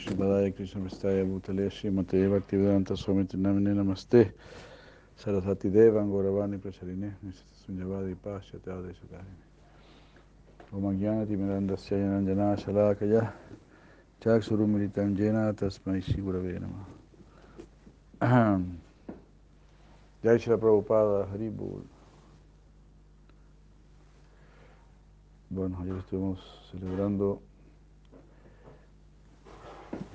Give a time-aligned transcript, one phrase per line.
[0.00, 4.32] Vishnu Padaya Krishna Vistaya Bhutale Srimate Bhaktivedanta Swami Namine Namaste.
[5.14, 7.14] Sarasati Devan Gauravani Pracharine
[7.68, 9.44] Sunyavadi Pasha Tade Sutahine
[10.72, 13.30] Om Agyana Timiranda Syayananjana Shalakaya
[14.22, 16.58] Chaksurumiritam Jena Tasmai Shigurave
[18.22, 18.64] Namah
[20.24, 21.82] Jai Shri Prabhupada Haribol
[25.50, 26.38] Bueno, ayer estuvimos
[26.70, 27.42] celebrando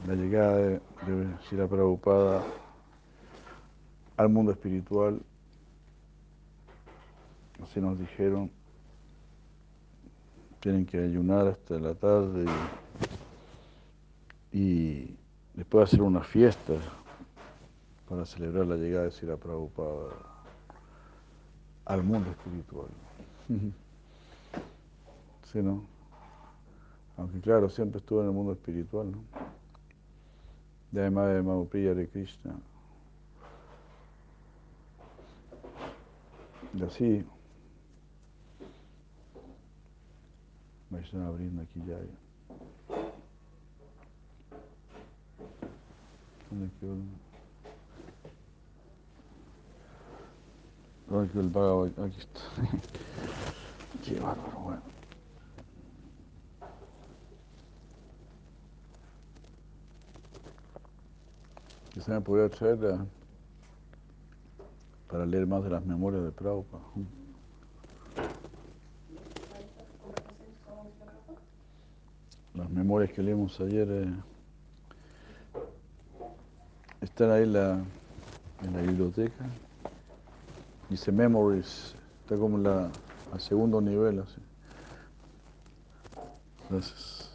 [0.08, 0.70] la llegada de,
[1.08, 2.44] de Shira Prabhupada
[4.18, 5.22] al mundo espiritual.
[7.64, 8.52] Así nos dijeron,
[10.60, 12.46] tienen que ayunar hasta la tarde
[14.52, 15.16] y,
[15.54, 16.74] después hacer una fiesta
[18.10, 20.12] para celebrar la llegada de Shira Prabhupada
[21.86, 22.88] al mundo espiritual.
[25.52, 25.86] Sí, ¿no?
[27.16, 29.20] Aunque claro, siempre estuvo en el mundo espiritual, ¿no?
[30.96, 32.56] De además de Mahapriya de Krishna.
[36.74, 37.26] Y así,
[40.90, 41.98] me están abriendo aquí ya.
[46.50, 46.96] ¿Dónde quedó?
[51.10, 52.06] ¿Dónde quedó el Bhagavad?
[52.06, 52.40] Aquí está.
[54.02, 54.95] Qué bárbaro, bueno.
[61.96, 63.06] Quizá me podría traer la,
[65.10, 66.84] para leer más de las memorias de Prabhupada.
[72.54, 74.14] Las memorias que leímos ayer eh,
[77.00, 77.80] están ahí la,
[78.62, 79.46] en la biblioteca.
[80.90, 82.92] Dice Memories, está como la,
[83.32, 84.20] al segundo nivel.
[84.20, 84.42] Así.
[86.70, 87.32] Gracias.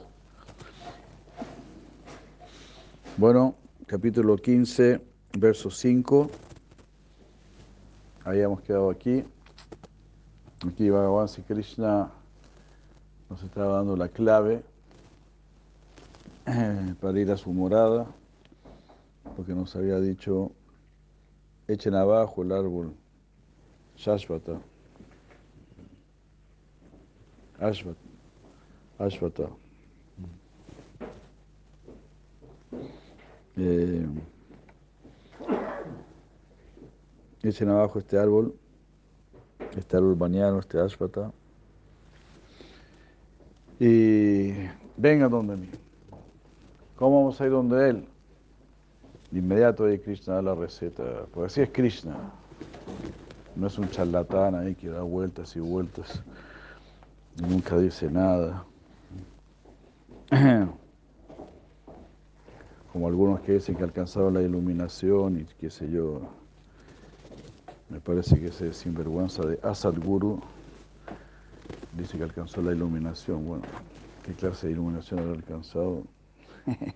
[3.16, 3.54] Bueno,
[3.90, 5.00] capítulo 15,
[5.36, 6.30] verso 5.
[8.24, 9.24] Habíamos quedado aquí.
[10.64, 12.08] Aquí Bhagavan Sri Krishna
[13.28, 14.62] nos estaba dando la clave
[17.00, 18.06] para ir a su morada,
[19.34, 20.52] porque nos había dicho,
[21.66, 22.94] echen abajo el árbol
[23.96, 24.60] Shashvata,
[27.58, 27.98] Ashvata,
[29.00, 29.50] Ashvata.
[33.56, 34.06] Eh,
[37.42, 38.54] echen abajo este árbol,
[39.76, 41.32] este árbol bañano, este ashvata,
[43.78, 44.52] y
[44.96, 45.70] vengan donde mí.
[46.96, 48.08] ¿Cómo vamos a ir donde él?
[49.30, 52.16] De inmediato ahí Krishna da la receta, porque así es Krishna.
[53.56, 56.22] No es un charlatán ahí que da vueltas y vueltas
[57.36, 58.64] nunca dice nada.
[62.92, 66.20] Como algunos que dicen que alcanzaron la iluminación y qué sé yo.
[67.88, 70.40] Me parece que ese sinvergüenza de Asad Guru
[71.96, 73.46] dice que alcanzó la iluminación.
[73.46, 73.64] Bueno,
[74.24, 76.04] ¿qué clase de iluminación habrá alcanzado?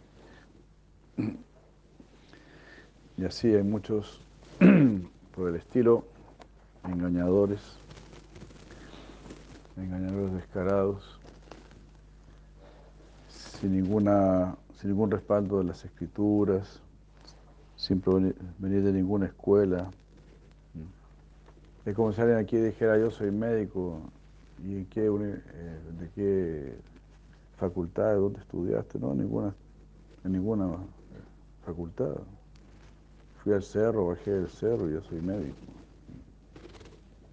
[3.17, 4.21] y así hay muchos,
[5.35, 6.05] por el estilo,
[6.85, 7.79] engañadores,
[9.77, 11.21] engañadores descarados,
[13.29, 16.81] sin, ninguna, sin ningún respaldo de las escrituras,
[17.77, 18.03] sin
[18.59, 19.91] venir de ninguna escuela.
[21.85, 24.01] Es como si alguien aquí dijera yo soy médico
[24.65, 26.79] y en qué, eh, de qué
[27.57, 29.55] facultad, dónde estudiaste, no, ninguna,
[30.25, 30.79] en ninguna
[31.65, 32.17] facultad.
[33.43, 35.57] Fui al cerro, bajé del cerro yo soy médico.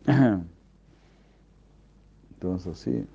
[2.34, 3.06] Entonces sí.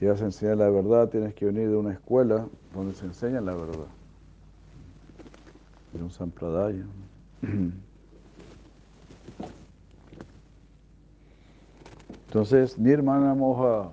[0.00, 3.42] Si vas a enseñar la verdad, tienes que venir de una escuela donde se enseña
[3.42, 3.86] la verdad.
[5.92, 6.86] De un sampradaya.
[12.28, 13.90] Entonces, nirmana moja,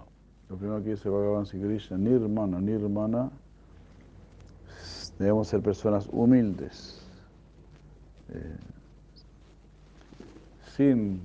[0.48, 3.30] lo primero que dice Bhagavan Sri Krishna, nirmana, nirmana,
[5.20, 7.02] debemos ser personas humildes,
[8.30, 8.56] eh,
[10.78, 11.20] sin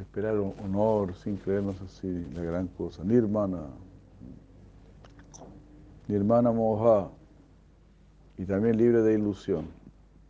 [0.00, 3.04] esperar honor, sin creernos así la gran cosa.
[3.04, 3.66] Nirmana,
[6.08, 7.08] nirmana moja,
[8.36, 9.66] y también libre de ilusión,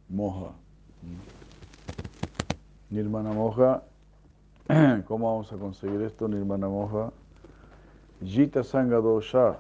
[0.08, 0.52] moja.
[2.90, 3.82] Nirmana moja
[5.06, 7.12] ¿Cómo vamos a conseguir esto, Nirmana Moja?
[8.24, 9.58] Jita Sangha Dosha.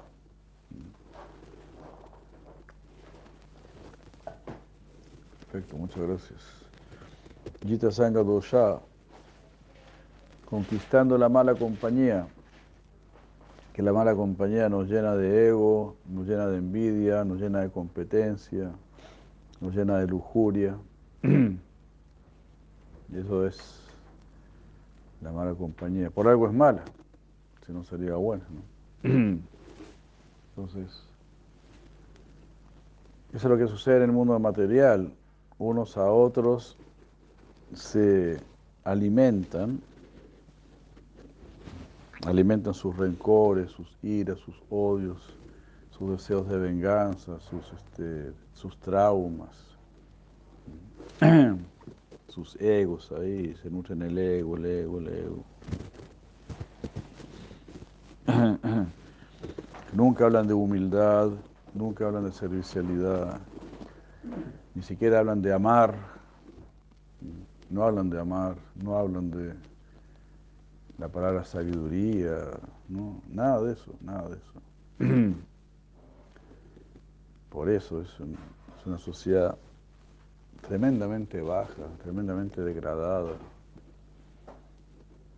[5.52, 6.40] Perfecto, muchas gracias.
[7.66, 8.80] Jita Sangha Dosha.
[10.48, 12.26] Conquistando la mala compañía.
[13.74, 17.70] Que la mala compañía nos llena de ego, nos llena de envidia, nos llena de
[17.70, 18.70] competencia,
[19.60, 20.78] nos llena de lujuria.
[23.12, 23.82] Y eso es
[25.20, 26.10] la mala compañía.
[26.10, 26.82] Por algo es mala,
[27.66, 28.44] si no sería buena.
[29.02, 30.88] Entonces,
[33.32, 35.12] eso es lo que sucede en el mundo material.
[35.58, 36.78] Unos a otros
[37.74, 38.38] se
[38.84, 39.80] alimentan,
[42.26, 45.18] alimentan sus rencores, sus iras, sus odios,
[45.90, 49.56] sus deseos de venganza, sus, este, sus traumas,
[52.28, 55.44] sus egos ahí, se nutren el ego, el ego, el ego.
[59.92, 61.30] Nunca hablan de humildad,
[61.72, 63.38] nunca hablan de servicialidad,
[64.74, 65.94] ni siquiera hablan de amar,
[67.70, 69.54] no hablan de amar, no hablan de
[70.98, 72.50] la palabra sabiduría,
[72.88, 75.34] no, nada de eso, nada de eso.
[77.50, 79.56] Por eso es, es una sociedad
[80.66, 83.32] tremendamente baja, tremendamente degradada,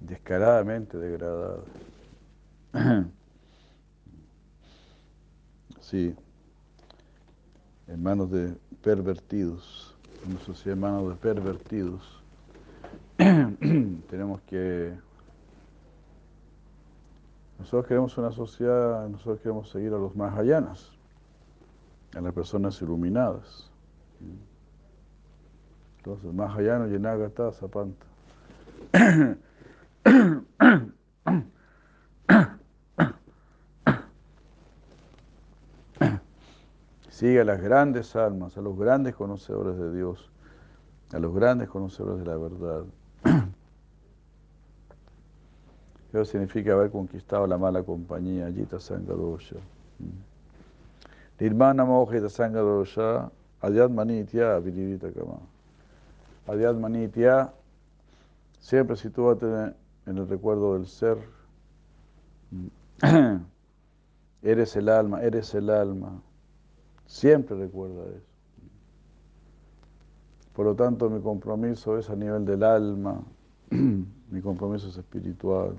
[0.00, 1.60] descaradamente degradada.
[5.80, 6.16] Sí,
[7.86, 9.94] en manos de pervertidos,
[10.28, 12.24] una sociedad en manos de pervertidos.
[13.16, 15.05] Tenemos que...
[17.58, 20.92] Nosotros queremos una sociedad, nosotros queremos seguir a los Mahayanas,
[22.14, 23.70] a las personas iluminadas.
[25.98, 28.06] Entonces, Mahayana Yenagata Zapanta.
[37.08, 40.30] Sigue a las grandes almas, a los grandes conocedores de Dios,
[41.12, 42.84] a los grandes conocedores de la verdad.
[46.16, 49.56] Eso significa haber conquistado la mala compañía, Jita Sangadosha.
[51.38, 53.30] Nirmana Mojita Sangadosha,
[53.60, 55.38] Adyat Manitya, Viririta Kama.
[56.46, 57.52] Adyat Manitya,
[58.58, 59.44] siempre sitúate
[60.06, 61.18] en el recuerdo del ser.
[64.42, 66.22] Eres el alma, eres el alma.
[67.04, 68.26] Siempre recuerda eso.
[70.54, 73.20] Por lo tanto, mi compromiso es a nivel del alma,
[73.70, 75.76] mi compromiso es espiritual.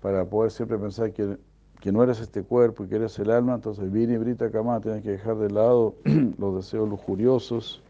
[0.00, 1.36] Para poder siempre pensar que,
[1.80, 5.02] que, no eres este cuerpo y que eres el alma, entonces Vini Brita Kama tienes
[5.02, 5.94] que dejar de lado
[6.38, 7.82] los deseos lujuriosos,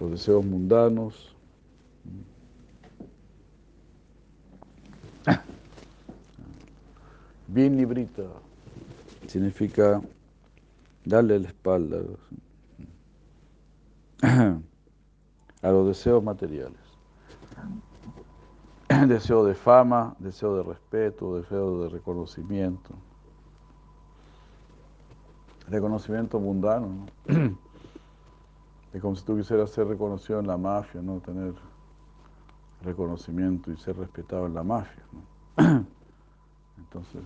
[0.00, 1.36] los deseos mundanos.
[7.48, 8.24] Vini Brita
[9.26, 10.00] significa
[11.04, 11.98] darle la espalda
[15.62, 16.87] a los deseos materiales.
[19.08, 22.94] Deseo de fama, deseo de respeto, deseo de reconocimiento.
[25.68, 27.06] Reconocimiento mundano,
[28.94, 31.20] Es como si tú quisieras ser reconocido en la mafia, ¿no?
[31.20, 31.52] Tener
[32.82, 35.02] reconocimiento y ser respetado en la mafia,
[36.78, 37.22] Entonces,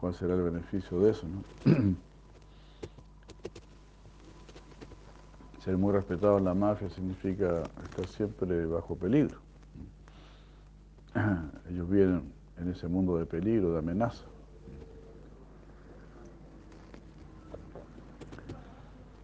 [0.00, 1.26] ¿Cuál será el beneficio de eso?
[1.28, 1.42] ¿no?
[5.62, 9.38] Ser muy respetado en la mafia significa estar siempre bajo peligro.
[11.70, 14.24] Ellos vienen en ese mundo de peligro, de amenaza.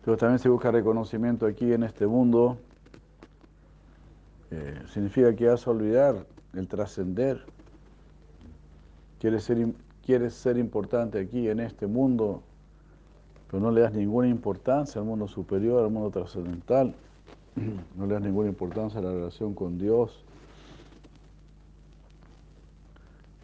[0.05, 2.59] Pero también se busca reconocimiento aquí en este mundo.
[4.51, 7.45] Eh, significa que vas a olvidar el trascender.
[9.19, 9.59] Quieres ser
[10.07, 12.41] quieres ser importante aquí en este mundo,
[13.51, 16.95] pero no le das ninguna importancia al mundo superior, al mundo trascendental,
[17.97, 20.25] no le das ninguna importancia a la relación con Dios,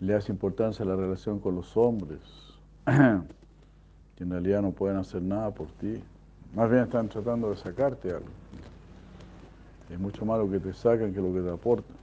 [0.03, 2.19] le das importancia a la relación con los hombres,
[2.85, 6.03] que en realidad no pueden hacer nada por ti,
[6.57, 8.27] más bien están tratando de sacarte algo.
[9.89, 11.97] Es mucho más lo que te sacan que lo que te aportan.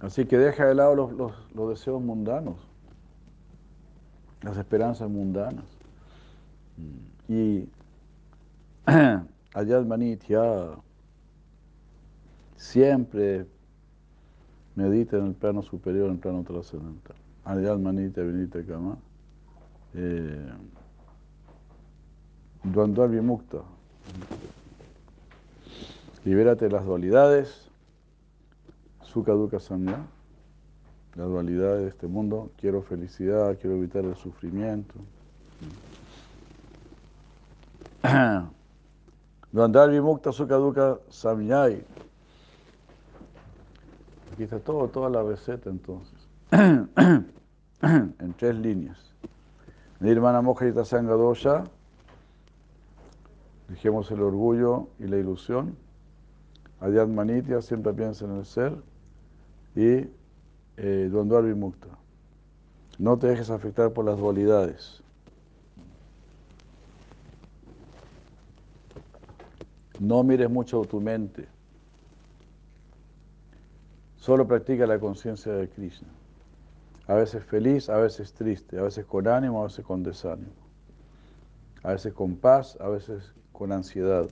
[0.00, 2.56] Así que deja de lado los, deseos mundanos,
[4.42, 5.64] las esperanzas mundanas.
[7.26, 7.66] Y
[9.86, 10.76] Manitya
[12.62, 13.44] siempre
[14.76, 17.16] medita en el plano superior, en el plano trascendental.
[17.44, 18.96] Ayad Manitya Vinita Kama.
[19.94, 20.52] Eh,
[22.62, 23.58] Dvandvar Vimukta.
[26.24, 27.68] Libérate de las dualidades
[29.02, 29.58] Sukha Dukkha
[31.16, 32.52] la dualidad de este mundo.
[32.56, 34.94] Quiero felicidad, quiero evitar el sufrimiento.
[39.52, 41.84] Duandar Vimukta Sukha Dukkha Samyai.
[44.42, 46.18] Aquí está todo, toda la receta entonces.
[46.50, 48.98] en tres líneas.
[50.00, 51.62] Nirvana Mojarita Sangha Dosha,
[53.68, 55.76] dejemos el orgullo y la ilusión.
[56.80, 58.76] Adhyatmanitya, siempre piensa en el ser.
[59.76, 60.08] Y
[60.76, 61.86] eh, Dondwar Vimukta.
[62.98, 65.04] No te dejes afectar por las dualidades.
[70.00, 71.46] No mires mucho tu mente.
[74.22, 76.06] Solo practica la conciencia de Krishna.
[77.08, 80.52] A veces feliz, a veces triste, a veces con ánimo, a veces con desánimo.
[81.82, 84.28] A veces con paz, a veces con ansiedad.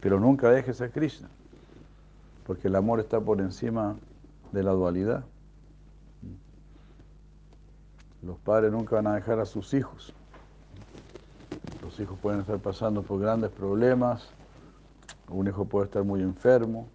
[0.00, 1.28] Pero nunca dejes a Krishna,
[2.48, 3.94] porque el amor está por encima
[4.50, 5.24] de la dualidad.
[8.20, 10.12] Los padres nunca van a dejar a sus hijos.
[12.00, 14.26] Hijos pueden estar pasando por grandes problemas,
[15.28, 16.88] un hijo puede estar muy enfermo,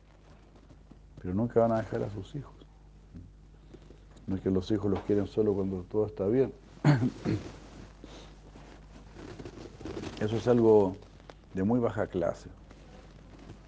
[1.21, 2.55] pero nunca van a dejar a sus hijos.
[4.25, 6.51] No es que los hijos los quieren solo cuando todo está bien.
[10.19, 10.95] Eso es algo
[11.53, 12.49] de muy baja clase,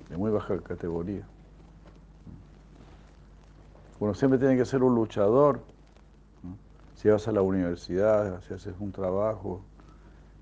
[0.10, 1.28] de muy baja categoría.
[4.00, 5.62] Uno siempre tiene que ser un luchador.
[6.96, 9.62] Si vas a la universidad, si haces un trabajo,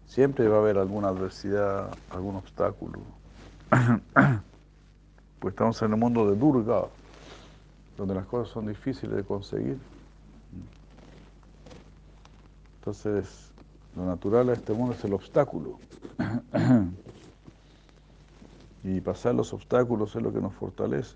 [0.08, 3.00] Siempre va a haber alguna adversidad, algún obstáculo.
[5.38, 6.86] Pues estamos en el mundo de Durga,
[7.98, 9.78] donde las cosas son difíciles de conseguir.
[12.80, 13.52] Entonces,
[13.96, 15.78] lo natural a este mundo es el obstáculo.
[18.84, 21.16] Y pasar los obstáculos es lo que nos fortalece.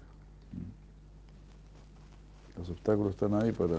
[2.58, 3.76] Los obstáculos están ahí para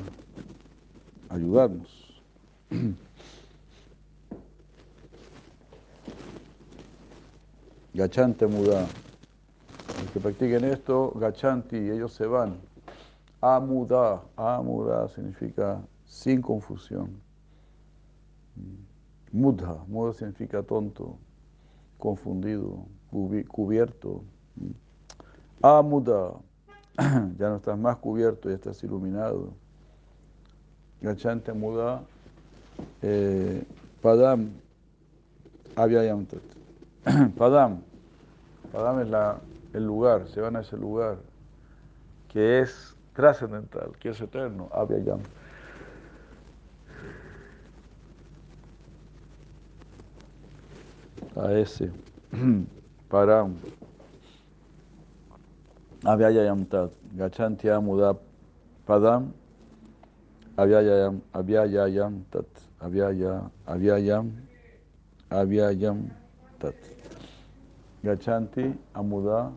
[1.28, 2.22] ayudarnos.
[8.00, 8.86] Gachante muda.
[10.00, 12.56] Los que practiquen esto, gachanti, ellos se van.
[13.42, 17.20] Amuda, amuda significa sin confusión.
[19.32, 21.18] Mudha, muda significa tonto,
[21.98, 22.86] confundido,
[23.48, 24.22] cubierto.
[25.60, 26.36] Amuda,
[27.38, 29.52] ya no estás más cubierto, ya estás iluminado.
[31.02, 32.00] Gachante muda,
[33.02, 33.62] eh,
[34.00, 34.52] padam,
[35.76, 36.40] avyayamtat.
[37.36, 37.89] Padam.
[38.72, 39.40] Padam es la,
[39.72, 41.18] el lugar, se van a ese lugar
[42.28, 45.20] que es trascendental, que es eterno, Abhyayam.
[51.36, 51.90] A ese.
[53.08, 53.54] Param.
[56.04, 56.90] Avyayam tat.
[57.14, 58.16] Gachanti amuda
[58.86, 59.32] padam.
[60.56, 62.46] Avyayam, avyayam tat.
[62.80, 64.32] Avyayam, avyayam,
[65.30, 66.10] avyayam
[66.58, 66.99] tat.
[68.02, 69.52] Gachanti, Amuda,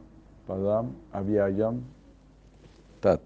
[0.48, 1.82] Padam, Avyayam,
[3.00, 3.22] Tat.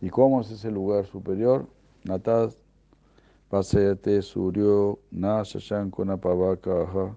[0.00, 1.66] ¿Y cómo es ese lugar superior?
[2.04, 2.52] Natat,
[3.48, 7.16] Pasayate, Suryo, Na Shashankuna Pavakaha,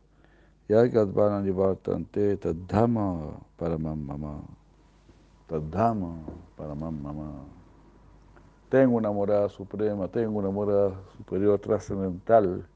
[0.70, 4.44] Yagadvana Nivartante, Tadhama, Paramam Mama.
[5.50, 6.16] Tadhama,
[6.56, 7.32] Paramam Mama.
[8.70, 12.68] Tengo una morada suprema, tengo una morada superior trascendental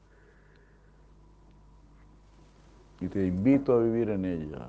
[3.02, 4.68] y te invito a vivir en ella.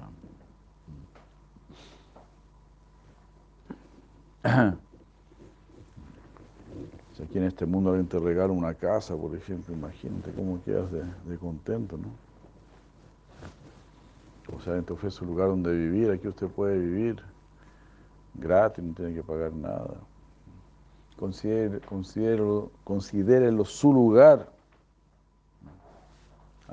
[7.14, 10.92] Si aquí en este mundo alguien te regala una casa, por ejemplo, imagínate cómo quedas
[10.92, 12.08] de, contento, ¿no?
[14.58, 17.22] O sea, te ofrece un lugar donde vivir, aquí usted puede vivir
[18.34, 20.00] gratis, no tiene que pagar nada.
[22.84, 24.52] Considérelo su lugar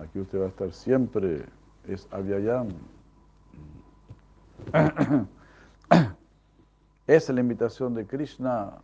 [0.01, 1.45] Aquí usted va a estar siempre,
[1.87, 2.69] es Avyayam.
[7.07, 8.79] Esa es la invitación de Krishna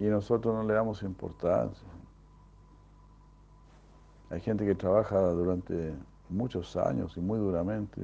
[0.00, 1.86] y nosotros no le damos importancia.
[4.30, 5.94] Hay gente que trabaja durante
[6.28, 8.00] muchos años y muy duramente,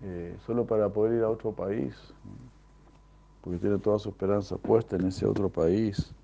[0.00, 1.94] eh, solo para poder ir a otro país,
[3.42, 6.14] porque tiene toda su esperanza puesta en ese otro país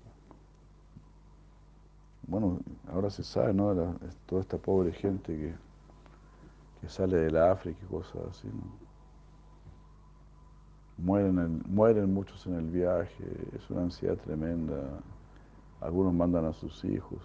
[2.27, 2.59] bueno,
[2.91, 3.73] ahora se sabe, ¿no?
[4.25, 5.55] toda esta pobre gente que,
[6.81, 8.83] que sale de la África y cosas así, ¿no?
[10.97, 13.25] Mueren, mueren muchos en el viaje,
[13.55, 14.75] es una ansiedad tremenda.
[15.81, 17.19] Algunos mandan a sus hijos,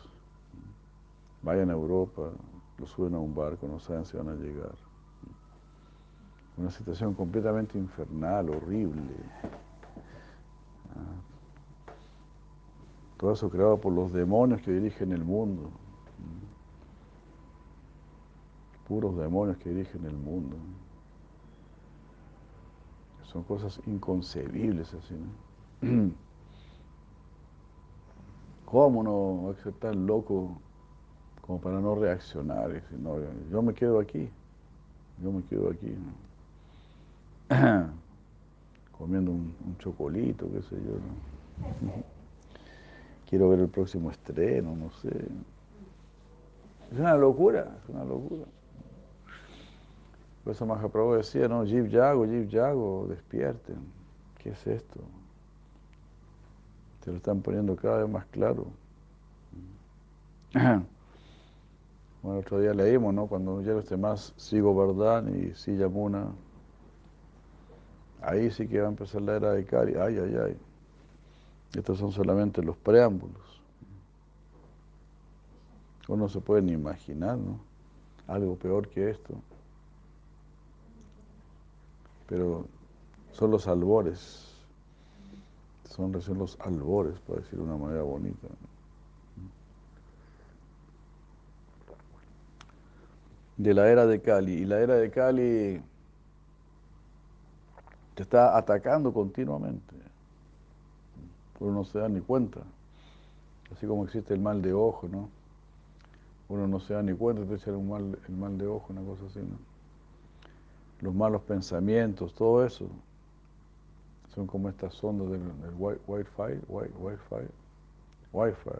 [1.42, 2.30] vayan a Europa,
[2.78, 4.74] los suben a un barco, no saben si van a llegar.
[6.56, 9.12] Una situación completamente infernal, horrible.
[13.18, 15.70] Todo eso creado por los demonios que dirigen el mundo.
[18.86, 20.56] puros demonios que dirigen el mundo.
[23.24, 25.14] Son cosas inconcebibles así,
[25.82, 26.10] ¿no?
[28.64, 30.58] ¿Cómo no va a ser tan loco
[31.42, 32.70] como para no reaccionar?
[32.70, 33.16] Y decir, no,
[33.50, 34.30] yo me quedo aquí,
[35.22, 35.94] yo me quedo aquí.
[38.98, 40.98] Comiendo un, chocolito, qué sé yo.
[43.28, 45.10] Quiero ver el próximo estreno, no sé.
[46.90, 48.44] Es una locura, es una locura.
[50.42, 53.76] Por eso Mahaprabhu decía, no, Jiv Yago, Jiv Yago, despierten.
[54.38, 55.00] ¿Qué es esto?
[57.04, 58.66] Se lo están poniendo cada vez más claro.
[62.20, 63.28] Bueno, otro día leímos, ¿no?
[63.28, 66.26] Cuando ya los más sigo verdad y si Yamuna,
[68.20, 69.94] ahí sí que va a empezar la era de Kari.
[69.94, 70.56] Ay, ay, ay.
[71.74, 73.62] Estos son solamente los preámbulos.
[76.08, 77.60] Uno se puede ni imaginar, ¿no?
[78.26, 79.34] Algo peor que esto.
[82.26, 82.66] Pero
[83.32, 84.48] son los albores
[85.98, 88.46] son recién los albores, para decir de una manera bonita.
[93.56, 94.52] De la era de Cali.
[94.52, 95.82] Y la era de Cali
[98.14, 99.96] te está atacando continuamente.
[101.60, 102.60] Uno no se da ni cuenta.
[103.72, 105.28] Así como existe el mal de ojo, ¿no?
[106.48, 109.02] Uno no se da ni cuenta de echar un mal, el mal de ojo, una
[109.02, 109.58] cosa así, ¿no?
[111.00, 112.88] Los malos pensamientos, todo eso
[114.34, 115.42] son como estas ondas del,
[115.78, 117.48] Wi-Fi, Wi-Fi,
[118.32, 118.70] Wi-Fi.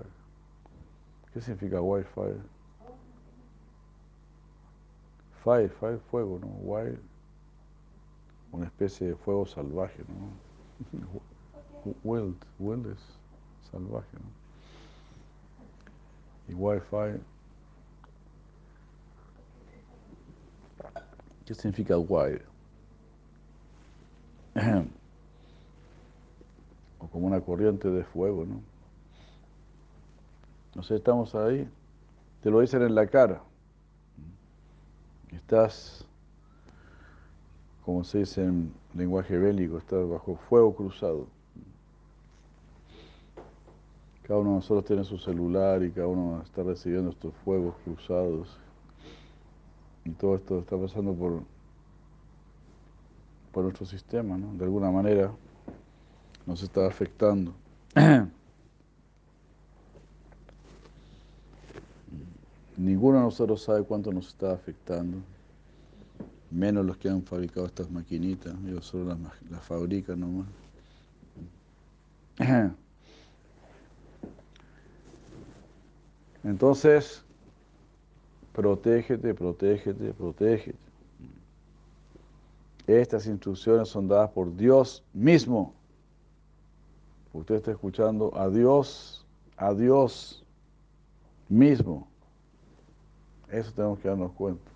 [1.32, 2.40] ¿Qué significa Wi-Fi?
[5.44, 6.48] Fire, fire, fuego, ¿no?
[6.62, 6.98] Wild,
[8.52, 11.18] una especie de fuego salvaje, ¿no?
[12.04, 12.98] Wild, wild es
[13.70, 14.38] salvaje, ¿no?
[16.48, 17.20] Y Wi-Fi,
[21.44, 22.42] ¿qué significa wild?
[26.98, 28.60] o como una corriente de fuego, ¿no?
[30.74, 31.68] No sé, estamos ahí,
[32.42, 33.42] te lo dicen en la cara.
[35.32, 36.06] Estás,
[37.84, 41.26] como se dice en lenguaje bélico, estás bajo fuego cruzado.
[44.28, 48.58] Cada uno de nosotros tiene su celular y cada uno está recibiendo estos fuegos cruzados.
[50.04, 51.40] Y todo esto está pasando por,
[53.52, 54.52] por nuestro sistema, ¿no?
[54.52, 55.32] De alguna manera
[56.44, 57.54] nos está afectando.
[62.76, 65.16] Ninguno de nosotros sabe cuánto nos está afectando,
[66.50, 69.18] menos los que han fabricado estas maquinitas, ellos solo las,
[69.50, 70.48] las fabrican nomás.
[76.44, 77.24] Entonces,
[78.52, 80.78] protégete, protégete, protégete.
[82.86, 85.74] Estas instrucciones son dadas por Dios mismo.
[87.32, 90.42] Usted está escuchando a Dios, a Dios
[91.48, 92.08] mismo.
[93.50, 94.70] Eso tenemos que darnos cuenta.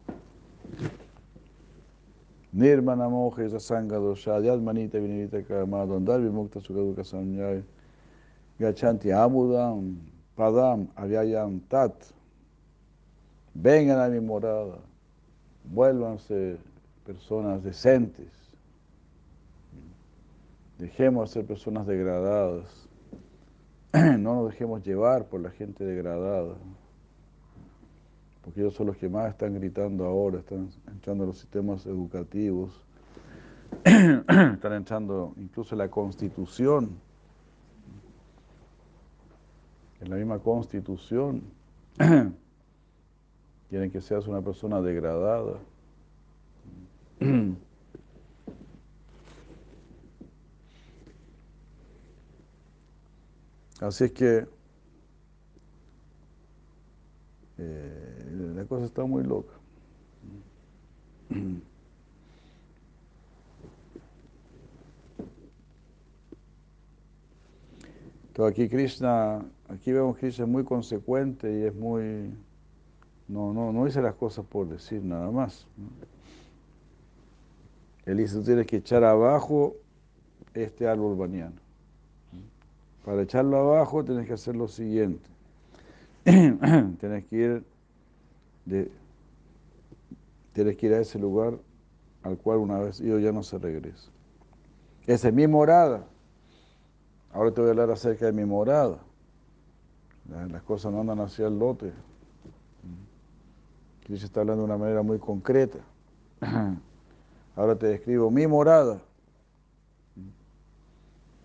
[2.53, 7.65] Nirmana moja esa sanga dosha, yadmanita vinivita kama, dondar vimukta sukaduka samyay,
[8.59, 9.97] gachanti amudam,
[10.37, 11.95] padam, avyayam tat.
[13.55, 14.79] Vengan a mi morada,
[15.65, 16.57] vuélvanse
[17.05, 18.43] personas decentes
[20.83, 22.89] Dejemos de ser personas degradadas.
[24.19, 26.57] No nos dejemos llevar por la gente degradada.
[28.43, 32.83] Porque ellos son los que más están gritando ahora, están entrando los sistemas educativos,
[33.85, 36.99] están entrando incluso la constitución.
[40.03, 41.43] En la misma constitución
[43.71, 45.61] quieren que seas una persona degradada.
[53.81, 54.49] Así es que
[57.59, 59.55] eh, la cosa está muy loca.
[68.33, 72.31] Todo aquí Krishna, aquí vemos que Krishna es muy consecuente y es muy,
[73.29, 75.67] no, no, no dice las cosas por decir nada más.
[78.05, 79.77] Él dice, tú tienes que echar abajo
[80.55, 81.57] este árbol baniano.
[83.05, 85.29] Para echarlo abajo tienes que hacer lo siguiente.
[86.25, 87.65] tienes que ir
[88.65, 88.91] de,
[90.53, 91.59] tienes que ir a ese lugar
[92.23, 94.11] al cual una vez ido ya no se regresa.
[95.07, 96.07] Esa es mi morada.
[97.33, 98.99] Ahora te voy a hablar acerca de mi morada.
[100.29, 101.93] Las cosas no andan hacia el lote.
[104.05, 105.79] Krishna está hablando de una manera muy concreta.
[107.57, 109.01] Ahora te describo mi morada.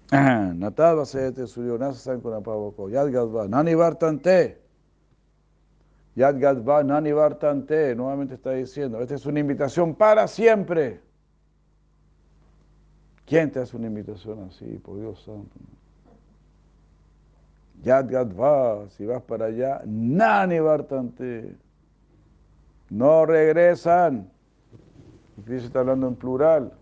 [0.12, 4.58] Natadva Sete Suryo Nasa Sankuna Pavako Yad Gadva Nani Vartante
[6.16, 11.02] Yad Gadva Nani Vartante Nuevamente está diciendo, esta es una invitación para siempre.
[13.26, 14.66] ¿Quién te hace una invitación así?
[14.80, 15.52] Por Dios santo.
[17.84, 18.10] Yad
[18.90, 21.56] si vas para allá, Nani Vartante.
[22.90, 24.30] No regresan.
[25.46, 26.74] Cristo está hablando en plural.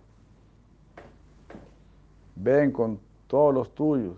[2.35, 4.15] Ven con todos los tuyos,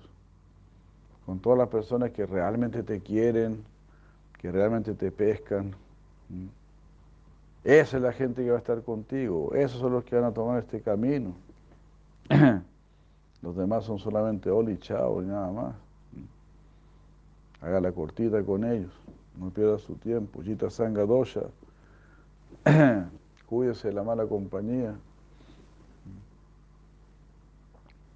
[1.25, 3.63] con todas las personas que realmente te quieren,
[4.39, 5.75] que realmente te pescan.
[7.63, 10.33] Esa es la gente que va a estar contigo, esos son los que van a
[10.33, 11.33] tomar este camino.
[13.41, 15.75] Los demás son solamente oli, chao y nada más.
[17.61, 18.91] Haga la cortita con ellos,
[19.37, 20.41] no pierda su tiempo.
[20.43, 21.43] Jita Sanga Dosha,
[23.47, 24.95] cuídese de la mala compañía.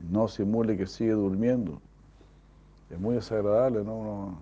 [0.09, 1.79] no simule que sigue durmiendo.
[2.89, 3.95] Es muy desagradable, ¿no?
[3.95, 4.37] Uno,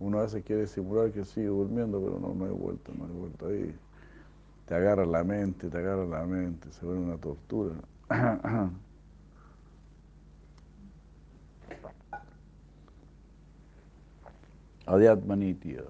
[0.00, 3.12] uno a veces quiere simular que sigue durmiendo, pero no, no hay vuelta, no hay
[3.12, 3.76] vuelta ahí.
[4.66, 7.74] Te agarra la mente, te agarra la mente, se vuelve una tortura.
[14.86, 15.84] Adhyatmanitya.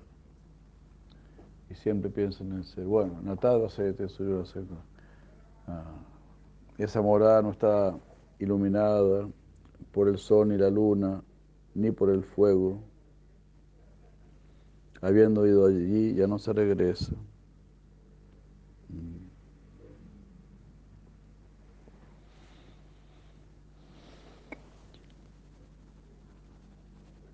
[1.71, 4.45] Y siempre piensan en ser, bueno, Natada se te subió
[5.67, 5.85] a
[6.77, 7.97] Esa morada no está
[8.39, 9.29] iluminada
[9.93, 11.23] por el sol y la luna,
[11.75, 12.81] ni por el fuego.
[15.01, 17.15] Habiendo ido allí, ya no se regresa.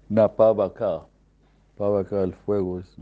[0.08, 0.28] Na
[1.78, 2.96] pavaka, pavaka el fuego, es,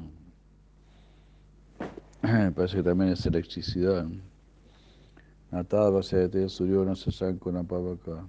[2.55, 4.07] parece que también es electricidad.
[5.51, 8.27] Natava Sete Suryona Sasankuna Pavaka.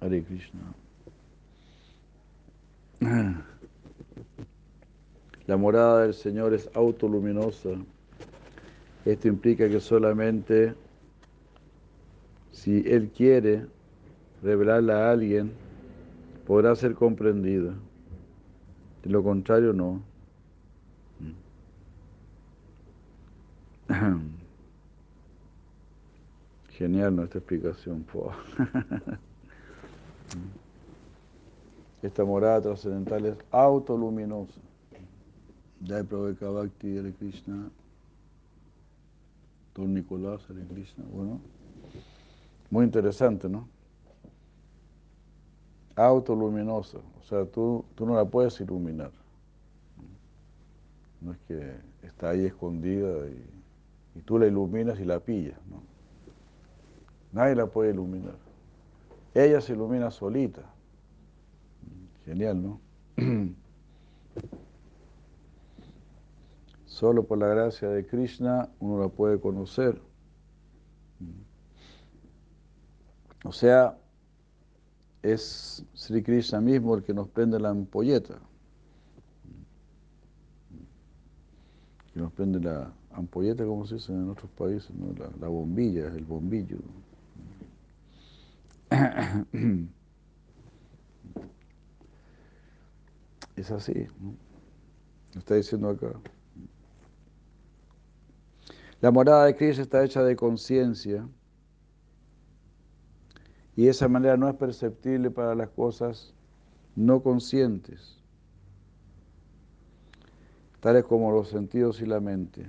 [0.00, 0.74] Hare Krishna.
[5.46, 7.70] La morada del Señor es autoluminosa.
[9.04, 10.74] Esto implica que solamente
[12.52, 13.66] si Él quiere
[14.42, 15.52] revelarla a alguien,
[16.52, 17.72] podrá ser comprendida.
[19.02, 20.02] De lo contrario, no.
[26.76, 28.04] Genial nuestra explicación.
[32.02, 34.60] Esta morada trascendental es autoluminosa.
[35.86, 37.70] Jai Prabhupada Bhakti Hare Krishna.
[39.74, 41.02] Don Nicolás Hare Krishna.
[41.14, 41.40] Bueno,
[42.68, 43.71] muy interesante, ¿no?
[45.96, 46.98] Autoluminosa.
[47.20, 49.12] O sea, tú, tú no la puedes iluminar.
[51.20, 55.58] No es que está ahí escondida y, y tú la iluminas y la pillas.
[57.32, 58.36] Nadie la puede iluminar.
[59.34, 60.62] Ella se ilumina solita.
[62.24, 62.80] Genial, ¿no?
[66.86, 70.00] Solo por la gracia de Krishna uno la puede conocer.
[73.44, 73.98] O sea,
[75.22, 78.38] es Sri Krishna mismo el que nos prende la ampolleta.
[82.12, 85.12] Que nos prende la ampolleta, como se dice en otros países, ¿no?
[85.18, 86.78] la, la bombilla, el bombillo.
[93.54, 94.34] Es así, ¿no?
[95.34, 96.12] Lo está diciendo acá.
[99.00, 101.28] La morada de Cristo está hecha de conciencia
[103.82, 106.32] y esa manera no es perceptible para las cosas
[106.94, 108.16] no conscientes,
[110.78, 112.64] tales como los sentidos y la mente.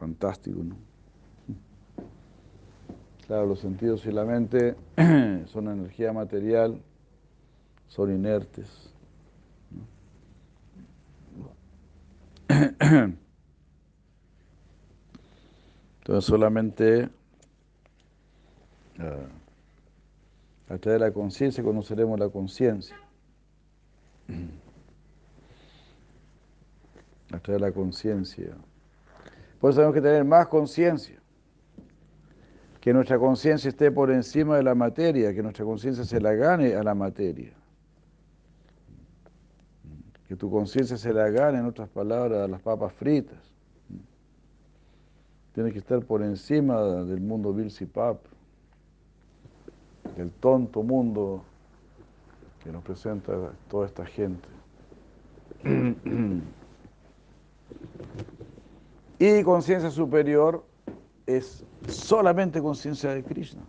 [0.00, 0.74] Fantástico, ¿no?
[3.28, 4.74] Claro, los sentidos y la mente
[5.46, 6.82] son energía material,
[7.86, 8.92] son inertes.
[16.00, 17.10] Entonces solamente
[18.98, 22.96] a través de la conciencia conoceremos la conciencia.
[27.30, 28.56] A través de la conciencia.
[29.60, 31.18] Por eso tenemos que tener más conciencia
[32.80, 36.74] que nuestra conciencia esté por encima de la materia, que nuestra conciencia se la gane
[36.74, 37.52] a la materia.
[40.26, 43.38] Que tu conciencia se la gane, en otras palabras, a las papas fritas.
[45.52, 47.54] Tienes que estar por encima del mundo
[47.92, 48.24] Pap,
[50.16, 51.42] del tonto mundo
[52.62, 54.48] que nos presenta toda esta gente.
[59.18, 60.64] y conciencia superior
[61.26, 63.62] es solamente conciencia de Krishna.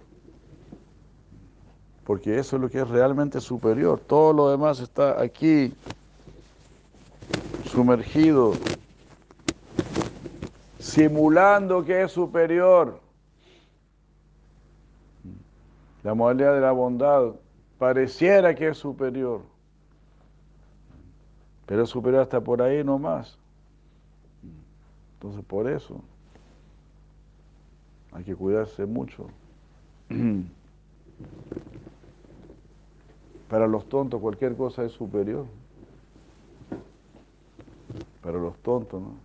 [2.05, 3.99] Porque eso es lo que es realmente superior.
[3.99, 5.73] Todo lo demás está aquí,
[7.65, 8.53] sumergido,
[10.79, 12.99] simulando que es superior.
[16.03, 17.33] La modalidad de la bondad
[17.77, 19.41] pareciera que es superior,
[21.65, 23.37] pero es superior hasta por ahí nomás.
[25.15, 26.01] Entonces por eso
[28.11, 29.27] hay que cuidarse mucho.
[33.49, 35.45] Para los tontos cualquier cosa es superior.
[38.21, 39.15] Para los tontos, ¿no?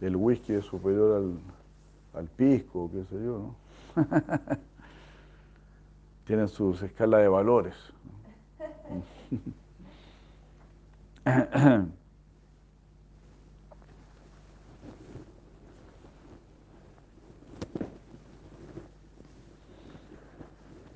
[0.00, 1.38] El whisky es superior al,
[2.20, 3.56] al pisco, qué sé yo, ¿no?
[6.24, 7.74] Tienen sus escalas de valores.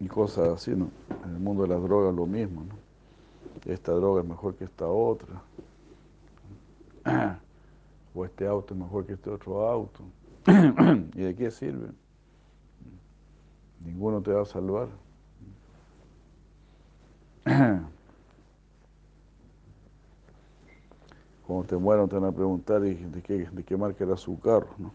[0.00, 0.90] y cosas así, ¿no?
[1.24, 2.76] En el mundo de las drogas lo mismo, ¿no?
[3.70, 5.42] Esta droga es mejor que esta otra.
[8.14, 10.02] O este auto es mejor que este otro auto.
[11.14, 11.90] ¿Y de qué sirve?
[13.84, 14.88] Ninguno te va a salvar.
[21.46, 24.68] Cuando te mueran te van a preguntar de qué, de qué marca era su carro,
[24.78, 24.92] ¿no?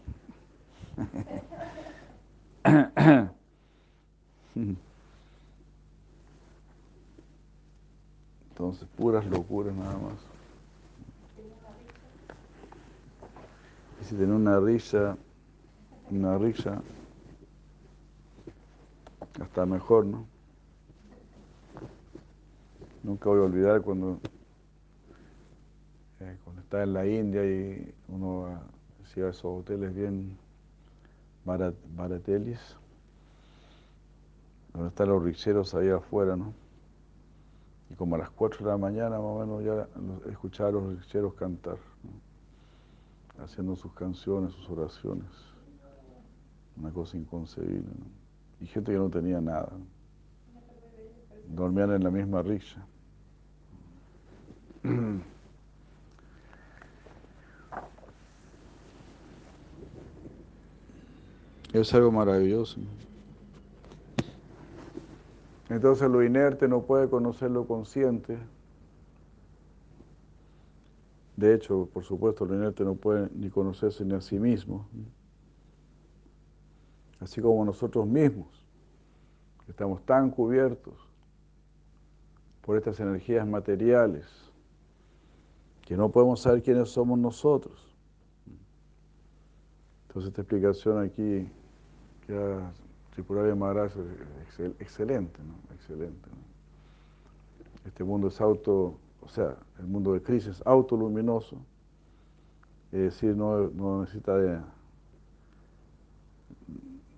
[8.50, 10.14] Entonces, puras locuras nada más.
[14.00, 15.16] Y si tiene una risa,
[16.08, 16.80] una risa,
[19.40, 20.33] hasta mejor, ¿no?
[23.04, 24.18] Nunca voy a olvidar cuando,
[26.20, 28.58] eh, cuando estaba en la India y uno
[29.04, 30.38] hacía esos hoteles bien
[31.44, 32.58] baratelis,
[34.72, 36.54] donde están los richeros ahí afuera, ¿no?
[37.90, 39.86] Y como a las 4 de la mañana más o menos ya
[40.30, 41.76] escuchaba a los richeros cantar,
[43.38, 45.28] haciendo sus canciones, sus oraciones.
[46.78, 47.92] Una cosa inconcebible.
[48.60, 49.72] Y gente que no tenía nada.
[51.48, 52.82] Dormían en la misma richa.
[61.72, 62.80] Es algo maravilloso.
[65.70, 68.38] Entonces lo inerte no puede conocer lo consciente.
[71.36, 74.86] De hecho, por supuesto, lo inerte no puede ni conocerse ni a sí mismo.
[77.18, 78.64] Así como nosotros mismos,
[79.66, 80.94] estamos tan cubiertos
[82.60, 84.53] por estas energías materiales
[85.84, 87.94] que no podemos saber quiénes somos nosotros.
[90.08, 91.48] Entonces esta explicación aquí
[92.26, 92.72] queda
[93.14, 95.54] Tripurari Maharaj es excelente, ¿no?
[95.74, 96.28] Excelente.
[97.84, 101.58] Este mundo es auto, o sea, el mundo de crisis es autoluminoso,
[102.90, 104.62] es decir, no, no necesita de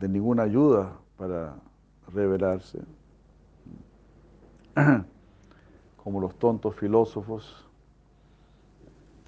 [0.09, 1.57] ninguna ayuda para
[2.13, 2.81] revelarse.
[6.03, 7.66] Como los tontos filósofos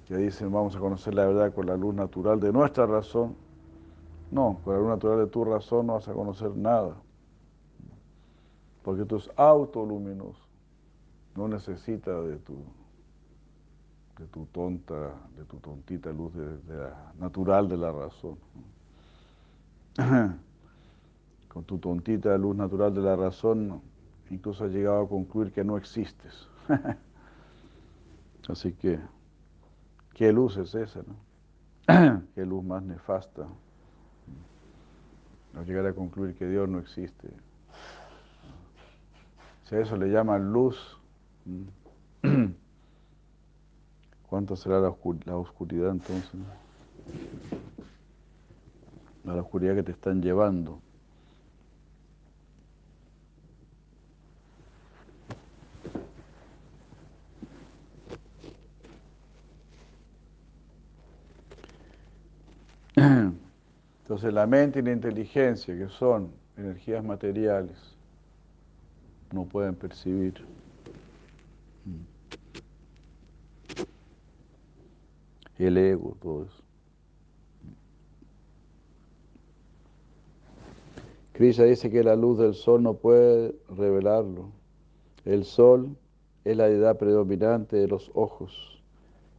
[0.09, 3.35] que dicen vamos a conocer la verdad con la luz natural de nuestra razón,
[4.31, 6.95] no, con la luz natural de tu razón no vas a conocer nada.
[8.81, 10.41] Porque tú es autoluminoso.
[11.35, 12.55] No necesita de tu,
[14.17, 16.33] de tu tonta, de tu tontita luz
[17.19, 18.39] natural de la razón.
[21.49, 23.79] Con tu tontita luz natural de la razón,
[24.31, 26.47] incluso has llegado a concluir que no existes.
[28.47, 28.99] Así que,
[30.19, 30.99] ¿qué luz es esa?
[31.87, 32.25] No?
[32.35, 33.47] ¿Qué luz más nefasta?
[35.53, 37.29] no llegar a concluir que Dios no existe.
[39.63, 40.99] Si a eso le llaman luz,
[44.29, 46.41] ¿cuánto será la, oscuridad entonces?
[49.23, 50.81] La oscuridad que te están llevando.
[64.19, 67.77] Entonces la mente y la inteligencia, que son energías materiales,
[69.31, 70.45] no pueden percibir.
[75.57, 76.63] El ego, todo eso.
[81.31, 84.49] Krishna dice que la luz del sol no puede revelarlo.
[85.23, 85.95] El sol
[86.43, 88.83] es la edad predominante de los ojos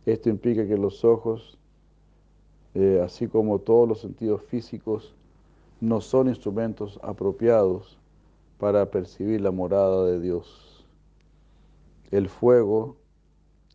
[0.06, 1.58] Esto implica que los ojos,
[2.74, 5.14] eh, así como todos los sentidos físicos,
[5.80, 7.98] no son instrumentos apropiados
[8.58, 10.86] para percibir la morada de Dios.
[12.10, 12.96] El fuego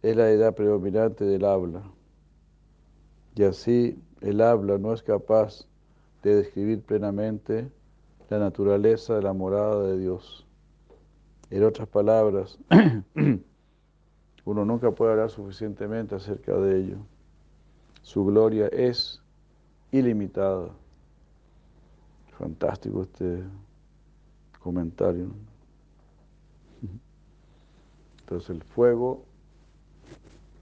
[0.02, 1.84] es la idea predominante del habla,
[3.36, 5.68] y así el habla no es capaz
[6.24, 7.70] de describir plenamente
[8.30, 10.46] la naturaleza de la morada de Dios.
[11.50, 12.58] En otras palabras,
[14.46, 16.98] uno nunca puede hablar suficientemente acerca de ello.
[18.06, 19.20] Su gloria es
[19.92, 20.70] ilimitada.
[22.38, 23.44] Fantástico este
[24.60, 25.32] comentario.
[28.20, 29.26] Entonces el fuego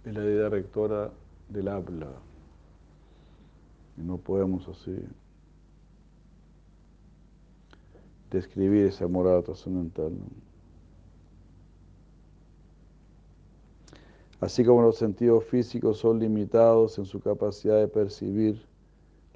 [0.05, 1.11] es la idea rectora
[1.49, 2.13] del habla.
[3.97, 4.97] Y no podemos así
[8.31, 10.13] describir esa morada trascendental.
[14.43, 18.61] Así como los sentidos físicos son limitados en su capacidad de percibir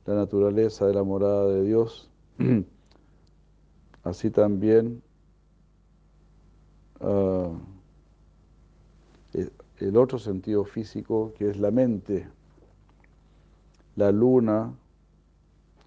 [0.06, 2.10] la naturaleza de la morada de Dios,
[4.04, 5.02] así también
[7.00, 7.56] uh,
[9.78, 12.28] el otro sentido físico, que es la mente,
[13.96, 14.74] la luna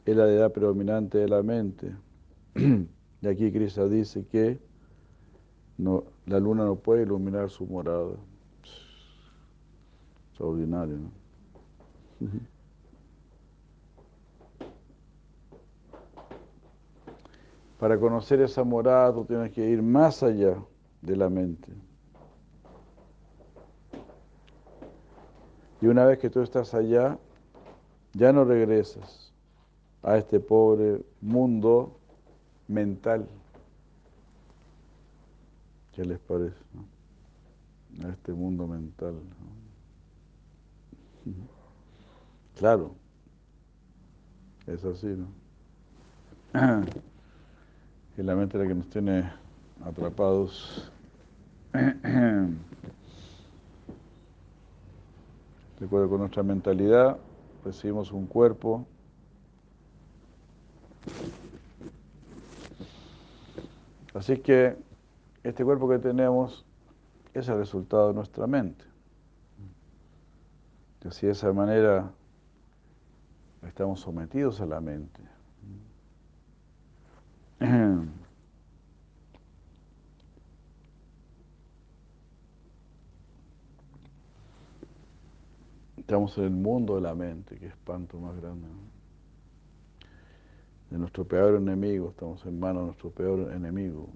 [0.06, 1.94] es la edad predominante de la mente.
[3.22, 4.58] Y aquí Krishna dice que
[5.76, 8.16] la luna no puede iluminar su morada.
[10.40, 10.96] Extraordinario.
[17.78, 20.56] Para conocer esa morada tú tienes que ir más allá
[21.02, 21.70] de la mente.
[25.82, 27.18] Y una vez que tú estás allá,
[28.14, 29.34] ya no regresas
[30.02, 31.98] a este pobre mundo
[32.66, 33.28] mental.
[35.92, 36.56] ¿Qué les parece?
[38.02, 39.16] A este mundo mental.
[42.58, 42.94] Claro,
[44.66, 45.28] es así, ¿no?
[48.16, 49.30] Que la mente es la que nos tiene
[49.84, 50.90] atrapados.
[51.72, 52.50] De
[55.86, 57.18] acuerdo con nuestra mentalidad,
[57.64, 58.84] recibimos un cuerpo
[64.14, 64.76] Así que
[65.44, 66.66] este cuerpo que tenemos
[67.32, 68.89] es el resultado de nuestra mente.
[71.06, 72.12] Así de esa manera
[73.66, 75.22] estamos sometidos a la mente.
[85.96, 88.66] Estamos en el mundo de la mente, que espanto más grande.
[90.90, 94.08] De nuestro peor enemigo, estamos en manos de nuestro peor enemigo.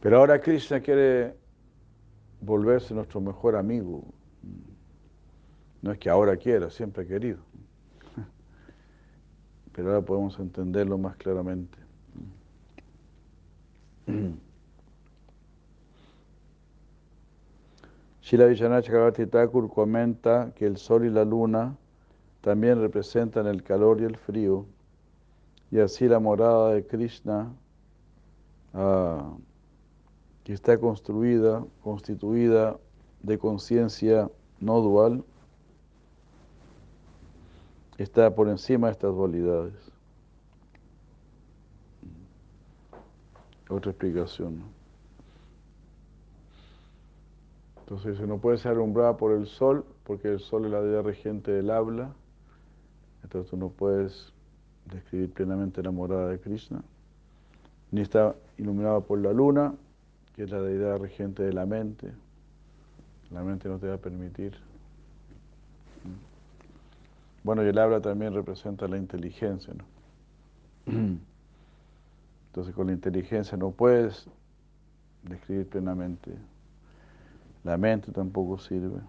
[0.00, 1.36] Pero ahora Krishna quiere
[2.40, 4.13] volverse nuestro mejor amigo.
[5.84, 7.40] No es que ahora quiera, siempre ha querido.
[9.74, 11.76] Pero ahora podemos entenderlo más claramente.
[18.22, 21.76] Shila Chakravarti Thakur comenta que el sol y la luna
[22.40, 24.64] también representan el calor y el frío,
[25.70, 27.52] y así la morada de Krishna,
[28.72, 29.36] ah,
[30.44, 32.78] que está construida, constituida
[33.22, 35.22] de conciencia no dual,
[37.98, 39.74] está por encima de estas dualidades.
[43.68, 44.58] Otra explicación.
[44.58, 44.84] ¿no?
[47.80, 51.50] Entonces no puede ser alumbrada por el sol, porque el sol es la idea regente
[51.50, 52.12] del habla.
[53.22, 54.32] Entonces tú no puedes
[54.90, 56.82] describir plenamente la morada de Krishna.
[57.90, 59.74] Ni está iluminada por la luna,
[60.34, 62.10] que es la deidad regente de la mente.
[63.30, 64.56] La mente no te va a permitir.
[67.44, 69.84] Bueno, y el habla también representa la inteligencia, ¿no?
[72.46, 74.26] Entonces con la inteligencia no puedes
[75.22, 76.32] describir plenamente
[77.64, 79.00] la mente tampoco sirve.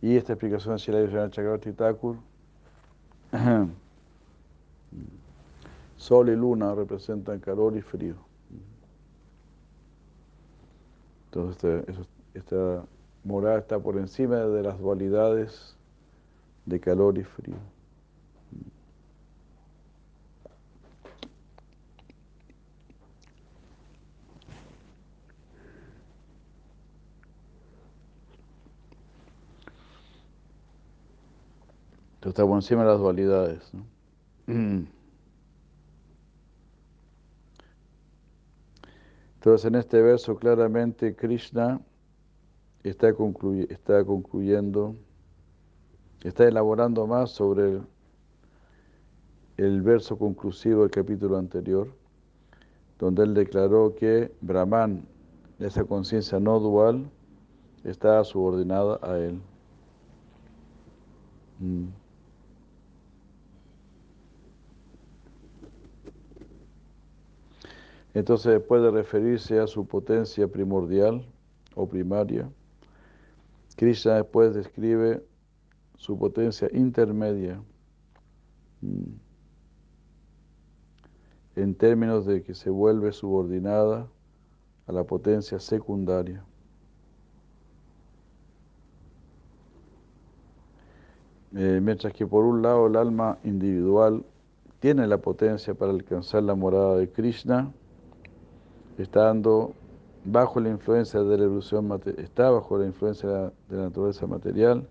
[0.00, 2.16] Y esta explicación de Shila Chakravarti Thakur,
[5.96, 8.16] sol y luna representan calor y frío.
[11.26, 12.02] Entonces esta,
[12.34, 12.84] esta
[13.24, 15.76] morada está por encima de las dualidades
[16.66, 17.56] de calor y frío.
[32.14, 33.72] Entonces está por encima de las dualidades.
[39.34, 41.80] Entonces en este verso claramente Krishna
[42.84, 43.08] está,
[43.68, 44.94] está concluyendo,
[46.22, 47.80] está elaborando más sobre
[49.56, 51.88] el, verso conclusivo del capítulo anterior,
[52.98, 55.04] donde él declaró que Brahman,
[55.58, 57.10] esa conciencia no dual,
[57.84, 59.40] está subordinada a él.
[61.58, 61.86] Mm.
[68.14, 71.24] Entonces, después de referirse a su potencia primordial
[71.74, 72.48] o primaria,
[73.76, 75.24] Krishna después describe
[76.02, 77.62] su potencia intermedia
[78.80, 79.04] mm,
[81.54, 84.08] en términos de que se vuelve subordinada
[84.88, 86.44] a la potencia secundaria.
[91.54, 94.24] Eh, mientras que por un lado el alma individual
[94.80, 97.70] tiene la potencia para alcanzar la morada de Krishna,
[98.98, 99.72] estando
[100.24, 104.88] bajo la influencia de la ilusión está bajo la influencia de la, naturaleza material,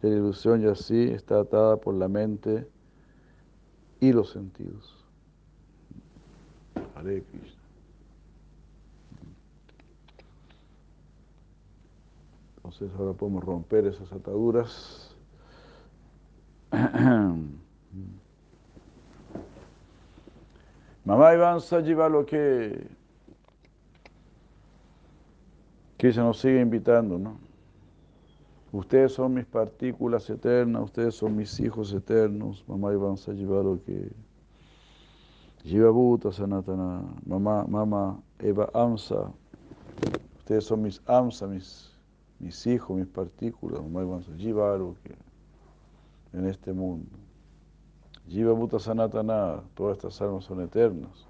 [0.00, 2.66] de la ilusión y así está atada por la mente
[4.00, 4.96] y los sentidos.
[6.94, 7.60] Hare Krishna.
[12.56, 15.14] Entonces ahora podemos romper esas ataduras.
[21.04, 22.88] Mamá Iván Sajiva lo que
[25.98, 27.49] se nos sigue invitando, ¿no?
[28.72, 32.64] Ustedes son mis partículas eternas, ustedes son mis hijos eternos.
[32.68, 34.12] Mamá Iván lo que
[35.64, 39.32] Jiva Bhuta Sanatana, mamá, mamá Eva Amsa.
[40.38, 41.90] Ustedes son mis Amsa, mis,
[42.38, 43.82] mis hijos, mis partículas.
[43.82, 45.16] Mamá Iván que
[46.32, 47.10] en este mundo.
[48.28, 51.29] Jiva Bhuta Sanatana, todas estas almas son eternas.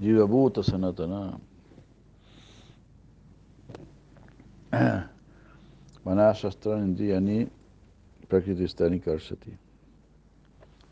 [0.00, 1.38] Jiva Bhuta Sanatana.
[6.04, 7.48] Manashastrani Diyani
[8.26, 9.52] Prakritistani Karshati.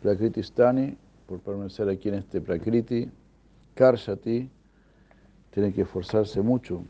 [0.03, 0.97] Prakritistani,
[1.27, 3.11] por permanecer aquí en este Prakriti,
[3.75, 4.51] Karshati,
[5.51, 6.83] tiene que esforzarse mucho.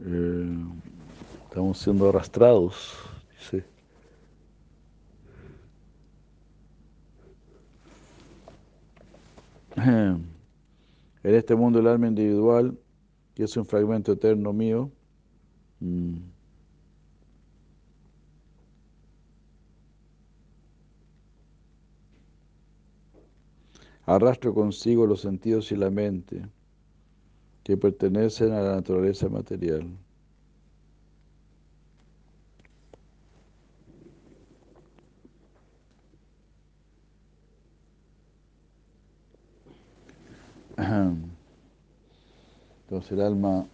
[0.00, 0.64] Eh,
[1.48, 2.92] estamos siendo arrastrados,
[3.38, 3.75] dice.
[11.22, 12.78] En este mundo el alma individual,
[13.34, 14.90] que es un fragmento eterno mío,
[15.80, 16.16] mm,
[24.06, 26.48] arrastro consigo los sentidos y la mente
[27.62, 29.86] que pertenecen a la naturaleza material.
[40.76, 43.66] Entonces el alma,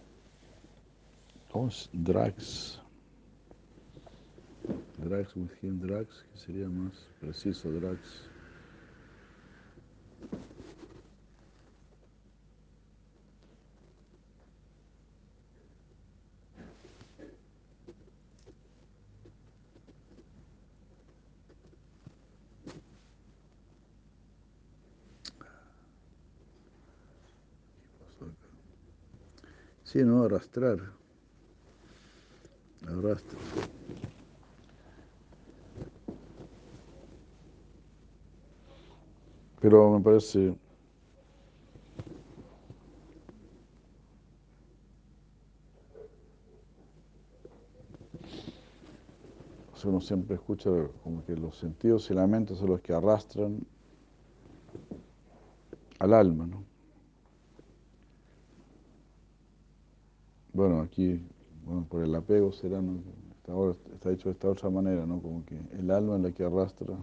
[1.51, 1.89] ¿cómo es?
[1.91, 2.79] Drax.
[4.97, 7.99] Drax, Drax, que sería más preciso, Drax.
[29.83, 30.79] Sí, no, arrastrar.
[32.87, 33.37] Arrastra.
[39.59, 40.53] Pero me parece
[49.85, 50.69] uno siempre escucha
[51.03, 53.59] como que los sentidos y la mente son los que arrastran
[55.99, 56.62] al alma, ¿no?
[60.65, 61.19] Bueno, aquí,
[61.65, 63.01] bueno, por el apego será, ¿no?
[63.93, 65.21] Está, hecho de esta otra manera, ¿no?
[65.21, 66.95] Como que el alma es la que arrastra,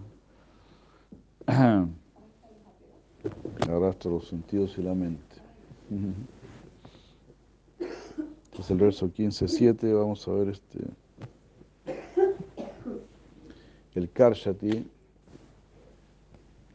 [3.69, 5.35] arrastra los sentidos y la mente.
[8.45, 10.79] Entonces el verso 15.7, vamos a ver este,
[13.93, 14.89] el Karshati,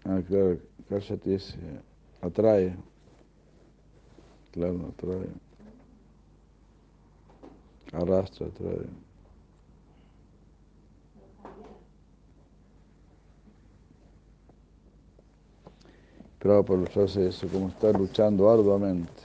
[0.05, 0.59] ah, claro,
[0.89, 1.81] Karshati es, eh,
[2.23, 2.77] atrae,
[4.53, 5.46] claro, atrae
[7.93, 8.87] arrastra, trae.
[16.39, 19.23] Pero por hace eso, como está luchando arduamente.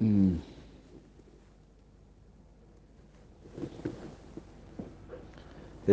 [0.00, 0.38] Mm.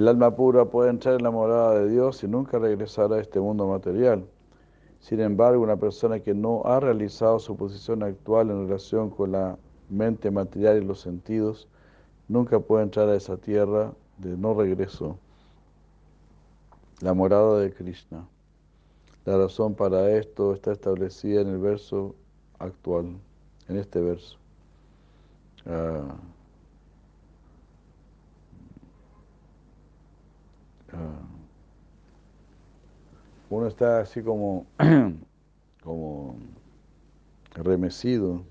[0.05, 3.39] El alma pura puede entrar en la morada de Dios y nunca regresar a este
[3.39, 4.23] mundo material.
[4.99, 9.57] Sin embargo, una persona que no ha realizado su posición actual en relación con la
[9.89, 11.67] mente material y los sentidos,
[12.27, 15.17] nunca puede entrar a esa tierra de no regreso,
[17.01, 18.27] la morada de Krishna.
[19.25, 22.13] La razón para esto está establecida en el verso
[22.59, 23.17] actual,
[23.69, 24.37] en este verso.
[25.65, 26.15] Ah,
[33.49, 34.65] uno está así como,
[35.83, 36.35] como
[37.53, 38.43] remecido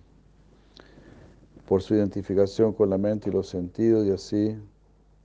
[1.66, 4.56] por su identificación con la mente y los sentidos y así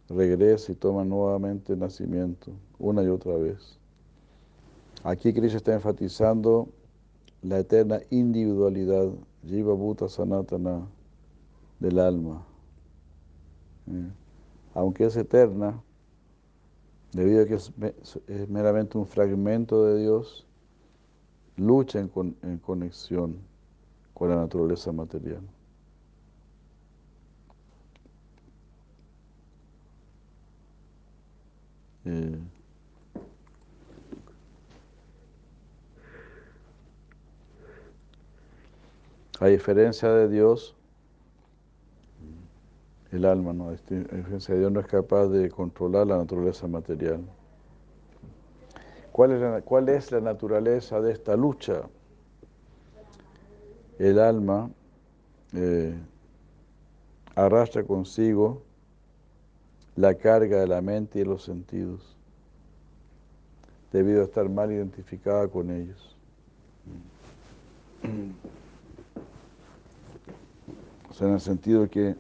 [0.10, 3.78] regresa y toma nuevamente el nacimiento, una y otra vez.
[5.04, 6.70] Aquí Krishna está enfatizando
[7.42, 9.10] la eterna individualidad,
[9.46, 10.88] Jiva Bhuta Sanatana,
[11.80, 12.46] del alma.
[13.88, 14.10] Eh,
[14.74, 15.82] aunque es eterna,
[17.14, 17.72] debido a que es,
[18.50, 20.46] meramente un fragmento de Dios,
[21.58, 23.38] lucha en conexión
[24.14, 25.42] con la naturaleza material.
[32.06, 32.40] Eh,
[39.40, 40.76] a diferencia de Dios,
[43.12, 43.72] el alma, ¿no?
[43.72, 47.22] Este, Dios no es capaz de controlar la naturaleza material.
[49.12, 51.82] ¿Cuál es la, naturaleza de esta lucha?
[53.98, 54.70] El alma
[55.54, 55.94] eh,
[57.36, 58.62] arrastra consigo
[59.96, 62.16] la carga de la mente y de los sentidos,
[63.92, 66.16] debido a estar mal identificada con ellos.
[71.10, 72.16] O sea, en el sentido que,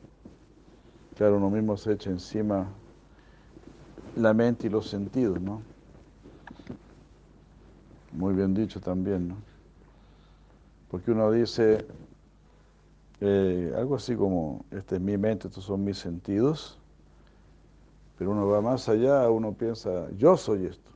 [1.20, 2.66] claro, uno mismo se echa encima
[4.16, 5.62] la mente y los sentidos, ¿no?
[8.14, 9.36] Muy bien dicho también, ¿no?
[10.90, 11.86] Porque uno dice
[13.20, 16.80] eh, algo así como, esta es mi mente, estos son mis sentidos,
[18.18, 20.92] pero uno va más allá, uno piensa, yo soy esto,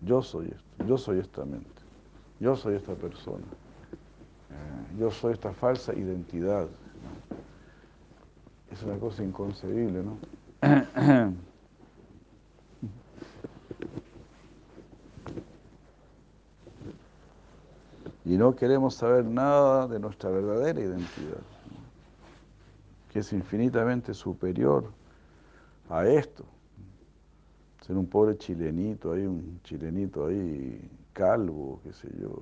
[0.00, 1.82] yo soy esto, yo soy esta mente,
[2.40, 3.46] yo soy esta persona,
[4.50, 6.68] eh, yo soy esta falsa identidad.
[8.72, 10.18] Es una cosa inconcebible, ¿no?
[18.24, 21.40] Y no queremos saber nada de nuestra verdadera identidad,
[23.10, 24.90] que es infinitamente superior
[25.88, 26.44] a esto.
[27.80, 30.78] Ser un pobre chilenito ahí, un chilenito ahí
[31.14, 32.38] calvo, qué sé yo,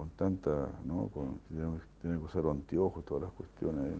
[0.00, 1.08] con tanta, ¿no?
[1.08, 1.38] Con,
[2.00, 3.92] tiene, que usar anteojos, todas las cuestiones.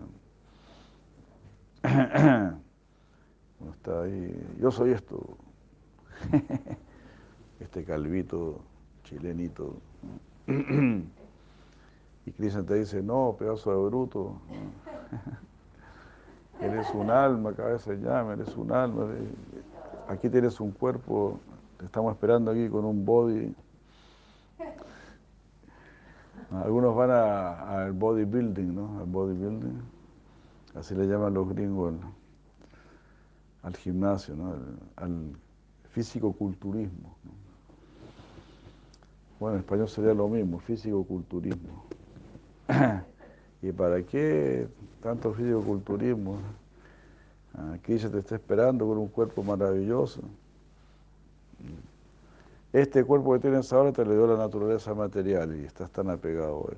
[1.82, 2.58] ¿no?
[3.74, 5.36] está ahí, yo soy esto,
[7.60, 8.60] este calvito
[9.04, 9.76] chilenito.
[12.26, 14.36] Y Cristian te dice, no, pedazo de bruto.
[16.60, 19.06] Eres un alma, cabeza de llama, eres un alma.
[20.06, 21.40] Aquí tienes un cuerpo,
[21.78, 23.54] te estamos esperando aquí con un body.
[26.52, 28.98] Algunos van al bodybuilding, ¿no?
[28.98, 29.80] Al bodybuilding,
[30.74, 31.94] así le llaman los gringos
[33.62, 34.54] al, gimnasio, ¿no?
[34.96, 35.36] Al,
[35.90, 37.16] físico-culturismo.
[39.38, 41.84] Bueno, en español sería lo mismo, físico-culturismo.
[43.62, 44.68] ¿Y para qué
[45.02, 46.38] tanto físico-culturismo?
[47.74, 50.22] Aquí se te está esperando con un cuerpo maravilloso.
[52.72, 56.68] Este cuerpo que tienes ahora te le dio la naturaleza material y estás tan apegado
[56.68, 56.72] a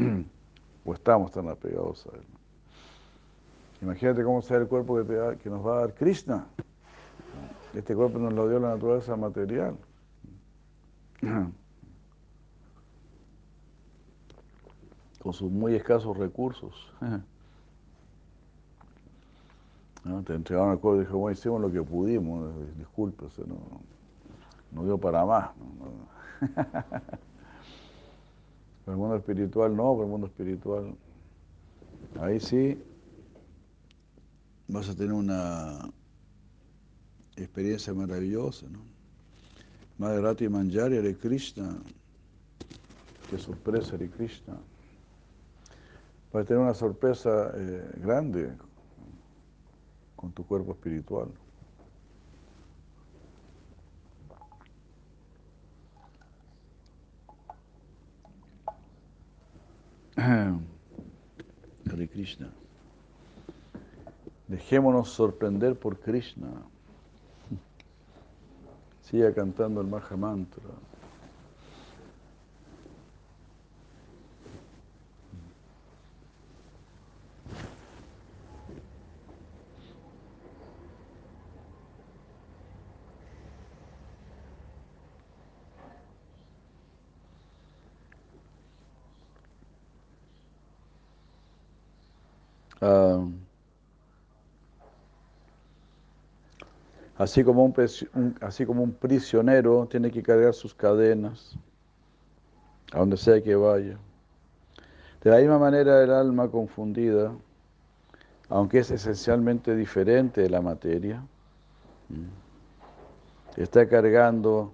[0.00, 0.26] él.
[0.84, 2.24] o estamos tan apegados a él.
[3.82, 6.46] Imagínate cómo será el cuerpo que, que nos va a dar Krishna.
[7.74, 9.76] Este cuerpo nos lo dio la naturaleza material.
[15.22, 16.92] con sus muy escasos recursos.
[20.26, 23.54] Te entregaron el cuerpo y dijo, bueno, hicimos lo que pudimos, discúlpese, no,
[24.72, 25.50] no dio para más.
[28.84, 30.96] Pero el mundo espiritual no, pero el mundo espiritual,
[32.20, 32.82] ahí sí
[34.66, 35.88] vas a tener una
[37.36, 38.80] experiencia maravillosa, ¿no?
[39.98, 41.78] Madre Rati Manjari de Krishna,
[43.30, 44.58] qué sorpresa de Krishna.
[46.32, 48.52] Vas a tener una sorpresa eh, grande
[50.16, 51.28] con tu cuerpo espiritual.
[61.90, 62.48] Hare Krishna.
[64.46, 66.46] Dejémonos sorprender por Krishna.
[69.02, 70.62] Siga cantando el Maha Mantra.
[92.84, 93.24] Ah,
[97.16, 101.56] así, como un, así como un prisionero tiene que cargar sus cadenas
[102.92, 103.96] a donde sea que vaya.
[105.22, 107.32] De la misma manera el alma confundida,
[108.48, 111.22] aunque es esencialmente diferente de la materia,
[113.56, 114.72] está cargando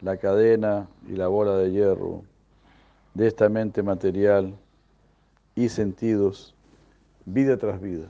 [0.00, 2.22] la cadena y la bola de hierro
[3.14, 4.56] de esta mente material
[5.54, 6.53] y sentidos
[7.24, 8.08] vida tras vida.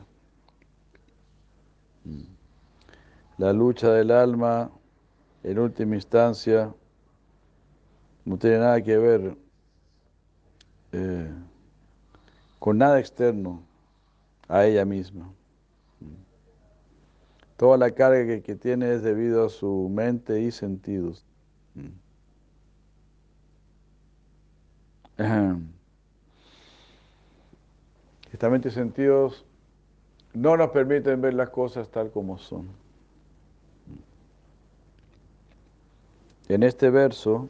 [3.38, 4.70] La lucha del alma,
[5.42, 6.72] en última instancia,
[8.24, 9.36] no tiene nada que ver
[10.92, 11.32] eh,
[12.58, 13.62] con nada externo
[14.48, 15.32] a ella misma.
[17.56, 21.24] Toda la carga que, tiene es debido a su mente y sentidos.
[28.35, 29.45] Esta y sentidos
[30.32, 32.66] no nos permiten ver las cosas tal como son.
[36.49, 37.49] En este verso,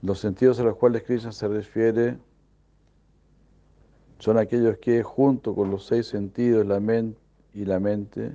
[0.00, 2.16] los sentidos a los cuales Krishna se refiere
[4.18, 7.20] son aquellos que junto con los seis sentidos la mente
[7.52, 8.32] y la mente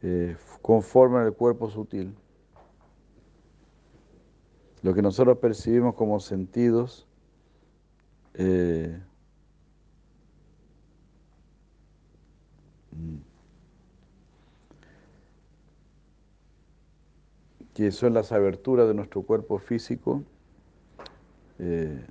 [0.00, 2.16] eh, conforman el cuerpo sutil.
[4.86, 7.08] Lo que nosotros percibimos como sentidos
[8.34, 9.02] eh,
[17.74, 20.22] que son las aberturas de nuestro cuerpo físico,
[21.58, 22.06] eh,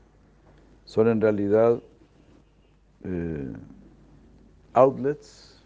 [0.84, 1.82] son en realidad
[3.06, 3.54] eh,
[4.74, 5.64] outlets,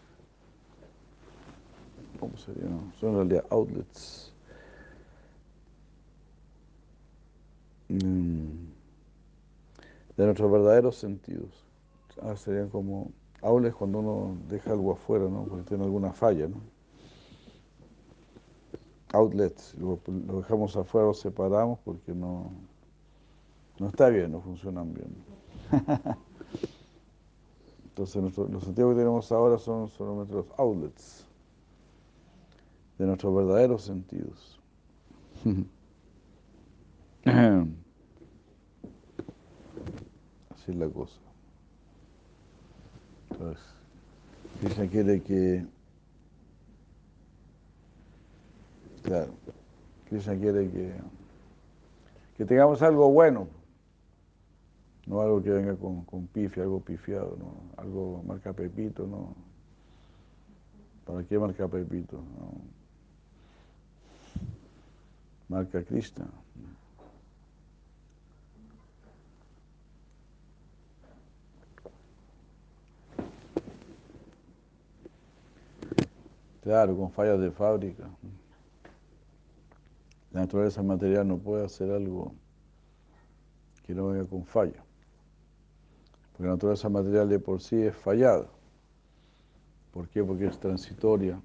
[2.20, 2.68] ¿cómo sería?
[3.00, 4.32] Son en realidad outlets
[7.98, 8.64] de
[10.24, 11.64] nuestros verdaderos sentidos.
[12.22, 13.10] Ah, serían como
[13.42, 15.44] aules cuando uno deja algo afuera, ¿no?
[15.44, 16.60] Porque tiene alguna falla, ¿no?
[19.12, 19.98] Outlets, lo,
[20.36, 22.52] dejamos afuera, lo separamos porque no,
[23.78, 25.12] no está bien, no funcionan bien.
[27.84, 31.26] Entonces los sentidos que tenemos ahora son solamente los outlets
[32.98, 34.60] de nuestros verdaderos sentidos.
[40.70, 41.18] Es la cosa.
[43.30, 43.64] Entonces,
[44.60, 45.66] Krishna quiere que,
[49.02, 49.32] claro,
[50.08, 50.94] Krishna quiere que,
[52.36, 53.48] que tengamos algo bueno,
[55.06, 57.52] no algo que venga con, con pifia, algo pifiado, ¿no?
[57.76, 59.34] algo marca Pepito, ¿no?
[61.04, 62.22] ¿Para qué marca Pepito?
[65.48, 66.28] Marca Krishna.
[76.70, 78.08] Claro, con fallas de fábrica.
[80.30, 82.32] La naturaleza material no puede hacer algo
[83.82, 84.80] que no venga con falla.
[86.30, 88.46] Porque la naturaleza material de por sí es fallada.
[89.90, 90.22] ¿Por qué?
[90.22, 91.40] Porque es transitoria.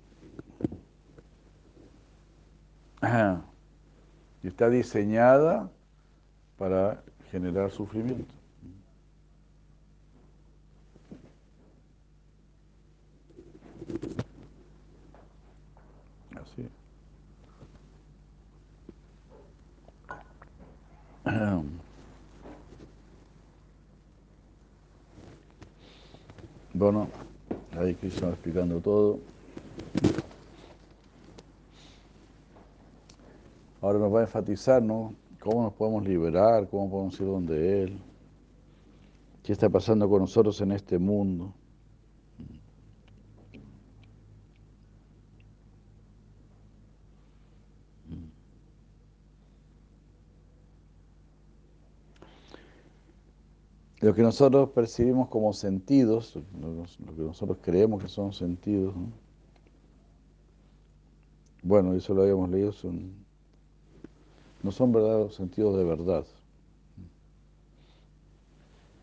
[4.44, 5.72] Y está diseñada
[6.56, 7.02] para
[7.32, 8.32] generar sufrimiento.
[26.78, 27.08] Bueno,
[27.80, 29.20] ahí Cristo explicando todo.
[33.82, 35.14] Ahora nos va a enfatizar, ¿no?
[35.40, 38.00] Cómo nos podemos liberar, cómo podemos ir donde Él.
[39.42, 41.54] ¿Qué está pasando con nosotros en este mundo?
[54.06, 56.86] Lo que nosotros percibimos como sentidos, lo
[57.16, 58.94] que nosotros creemos que son sentidos,
[61.64, 63.16] bueno, eso lo habíamos leído, son,
[64.62, 66.24] no son verdaderos sentidos de verdad.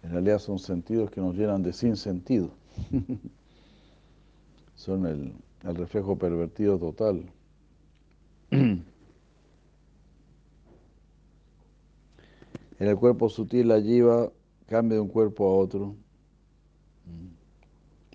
[0.05, 2.51] En realidad son sentidos que nos llenan de sin sentido.
[4.77, 5.33] son el,
[5.65, 7.25] el reflejo pervertido total.
[12.79, 14.33] En el cuerpo sutil la lleva
[14.73, 15.95] cambia de un cuerpo a otro,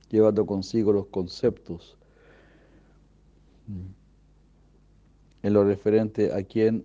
[0.09, 1.99] llevando consigo los conceptos
[5.43, 6.83] en lo referente a quién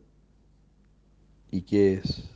[1.50, 2.30] y qué es.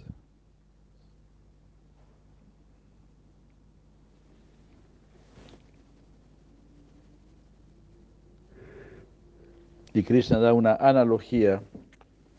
[9.92, 11.62] Y Krishna da una analogía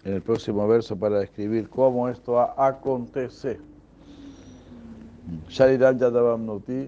[0.03, 3.59] en el próximo verso para describir cómo esto acontece.
[5.57, 6.80] शरीराज्यादवां नौति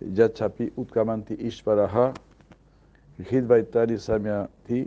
[0.00, 1.96] यच्छापि उत्कामान्ति ईश्वरः
[3.18, 4.80] हृद्वा इत्यादि सम्याति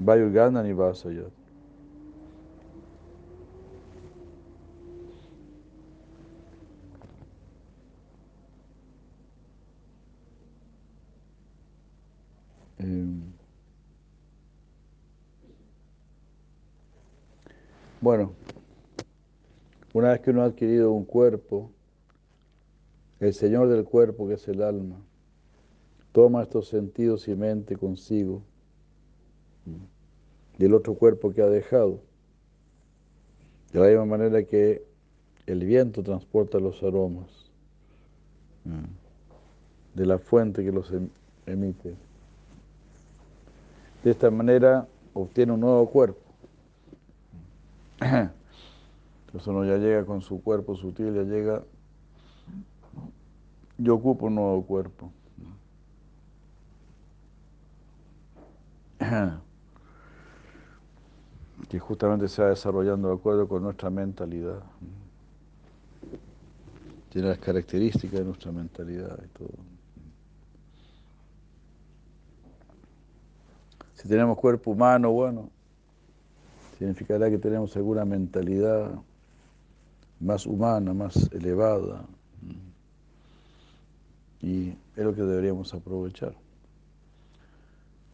[0.00, 1.44] वायुर्गान निवासयत्
[18.02, 18.34] Bueno.
[19.96, 21.70] Una vez que uno ha adquirido un cuerpo,
[23.18, 25.00] el Señor del cuerpo, que es el alma,
[26.12, 28.42] toma estos sentidos y mente consigo
[30.58, 32.02] del otro cuerpo que ha dejado.
[33.72, 34.84] De la misma manera que
[35.46, 37.50] el viento transporta los aromas
[39.94, 41.08] de la fuente que los em-,
[41.46, 41.94] emite.
[44.04, 46.20] De esta manera obtiene un nuevo cuerpo.
[49.36, 51.62] Entonces uno ya llega con su cuerpo sutil, ya llega,
[53.76, 55.12] yo ocupo un nuevo cuerpo.
[61.68, 64.62] que justamente se va desarrollando de acuerdo con nuestra mentalidad.
[67.10, 69.52] Tiene las características de nuestra mentalidad y todo.
[73.96, 75.50] Si tenemos cuerpo humano, bueno,
[76.78, 78.98] significará que tenemos alguna mentalidad
[80.20, 82.04] más humana, más elevada.
[84.40, 86.34] Y es lo que deberíamos aprovechar,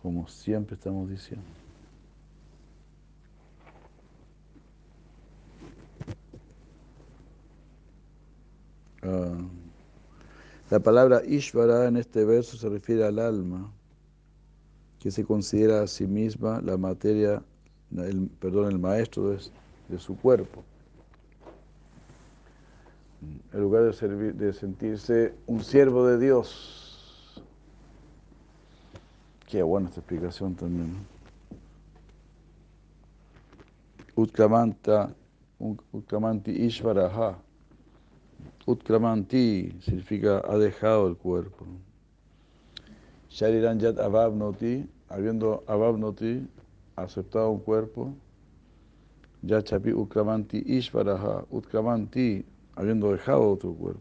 [0.00, 1.44] como siempre estamos diciendo.
[9.03, 9.36] Ah,
[10.70, 13.70] la palabra Ishvara en este verso se refiere al alma,
[15.00, 17.42] que se considera a sí misma la materia,
[17.96, 19.38] el, perdón, el maestro de,
[19.88, 20.64] de su cuerpo
[23.52, 27.42] en lugar de, servir, de sentirse un siervo de Dios.
[29.46, 30.96] Qué buena esta explicación también.
[34.14, 35.14] Utkamanta,
[35.58, 37.38] Utkamanti Ishvaraha.
[38.66, 41.66] Utkramanti significa ha dejado el cuerpo.
[43.30, 46.46] Shariranjat Avabnoti, habiendo Avabnoti
[46.96, 48.14] aceptado un cuerpo.
[49.42, 51.44] Yachapi Utkramanti Ishvaraha.
[51.50, 52.44] Utkramanti
[52.76, 54.00] habiendo dejado otro cuerpo.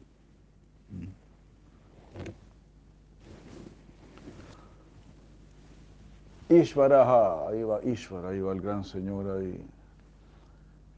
[6.50, 9.66] Ishvaraha, ahí va Ishvara, ahí va el gran señor ahí,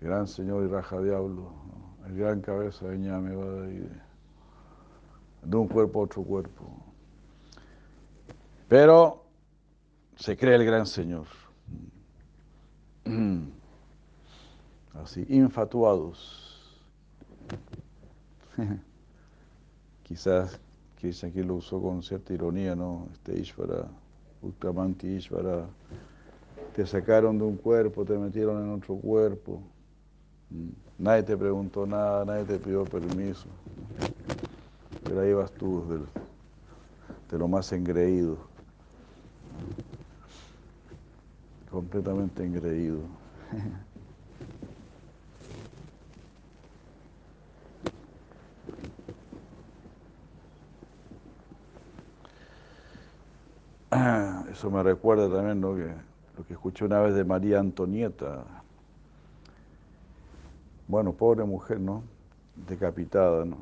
[0.01, 1.51] el gran señor y raja diablo,
[2.07, 3.89] el gran cabeza de ñame va de ahí,
[5.43, 6.65] de un cuerpo a otro cuerpo.
[8.67, 9.23] Pero
[10.15, 11.27] se cree el gran señor.
[14.95, 16.42] Así, infatuados.
[20.03, 20.59] Quizás
[20.99, 23.07] Krishna aquí lo usó con cierta ironía, ¿no?
[23.11, 23.87] Este Ishvara,
[24.41, 25.67] Utkamanti Ishvara,
[26.75, 29.61] te sacaron de un cuerpo, te metieron en otro cuerpo.
[30.49, 30.69] Mm.
[31.03, 33.47] Nadie te preguntó nada, nadie te pidió permiso.
[35.03, 35.83] Pero ahí vas tú,
[37.29, 38.37] de lo más engreído.
[41.69, 42.99] Completamente engreído.
[54.53, 55.91] Eso me recuerda también lo que,
[56.37, 58.43] lo que escuché una vez de María Antonieta.
[60.87, 62.03] Bueno, pobre mujer, ¿no?
[62.67, 63.57] Decapitada, ¿no?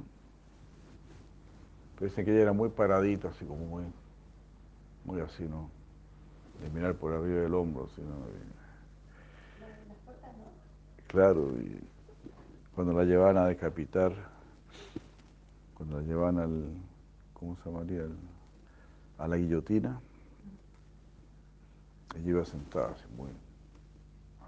[1.97, 3.83] Pero que ella era muy paradita, así como muy,
[5.05, 5.69] muy así, ¿no?
[6.61, 8.15] De mirar por arriba del hombro, así, ¿no?
[11.07, 11.79] Claro, y
[12.75, 14.11] cuando la llevan a decapitar,
[15.73, 16.65] cuando la llevan al,
[17.33, 18.03] ¿cómo se llamaría?
[19.17, 20.01] a la guillotina,
[22.15, 23.29] ella iba sentada así, muy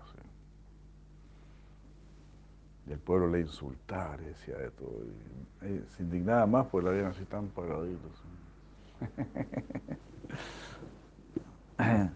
[0.02, 0.18] así.
[2.88, 5.04] Y el pueblo le insultaba, decía de todo.
[5.62, 8.24] Y, se indignaba más porque la veían así tan pagaditos.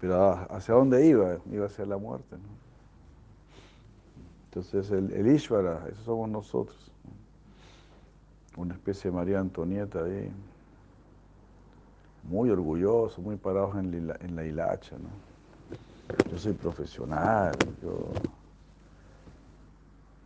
[0.00, 1.38] Pero ¿hacia dónde iba?
[1.50, 2.36] Iba hacia la muerte.
[2.36, 2.48] ¿no?
[4.46, 6.90] Entonces el, el Ishvara, eso somos nosotros.
[8.56, 10.32] Una especie de María Antonieta ahí,
[12.28, 14.06] muy orgulloso, muy parados en,
[14.36, 14.96] la hilacha.
[14.98, 15.08] ¿no?
[16.30, 18.10] Yo soy profesional, yo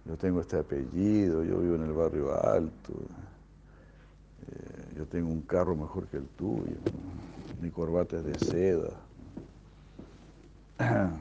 [0.05, 2.93] yo tengo este apellido, yo vivo en el barrio alto,
[4.49, 6.77] eh, yo tengo un carro mejor que el tuyo,
[7.61, 8.91] mi corbata es de seda.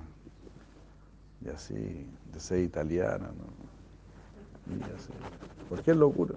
[1.43, 4.77] Y así, de ser italiana, ¿no?
[4.77, 5.11] Y así.
[5.67, 6.36] Cualquier locura.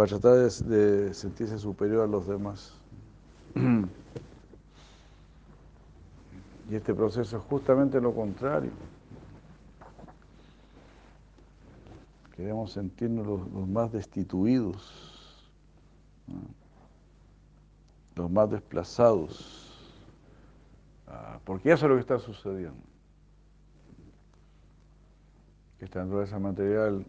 [0.00, 2.72] Para tratar de sentirse superior a los demás.
[6.70, 8.70] Y este proceso es justamente lo contrario.
[12.34, 15.52] Queremos sentirnos los, más destituidos,
[18.16, 19.94] los más desplazados,
[21.08, 22.80] ah, porque eso es lo que está sucediendo.
[25.78, 27.04] Que esta naturaleza material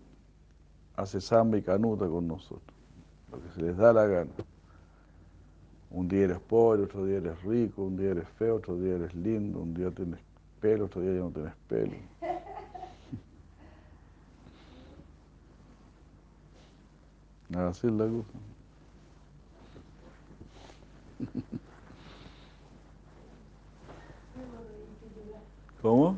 [0.96, 2.71] hace samba y canuta con nosotros,
[3.32, 4.32] lo que se les da la gana.
[5.90, 9.14] Un día eres pobre, otro día eres rico, un día eres feo, otro día eres
[9.14, 10.20] lindo, un día tienes
[10.60, 11.94] pelo, otro día ya no tienes pelo.
[17.70, 18.40] Así es la cosa.
[25.82, 26.18] ¿Cómo?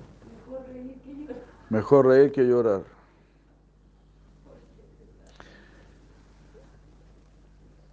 [1.69, 2.83] Mejor reír que llorar.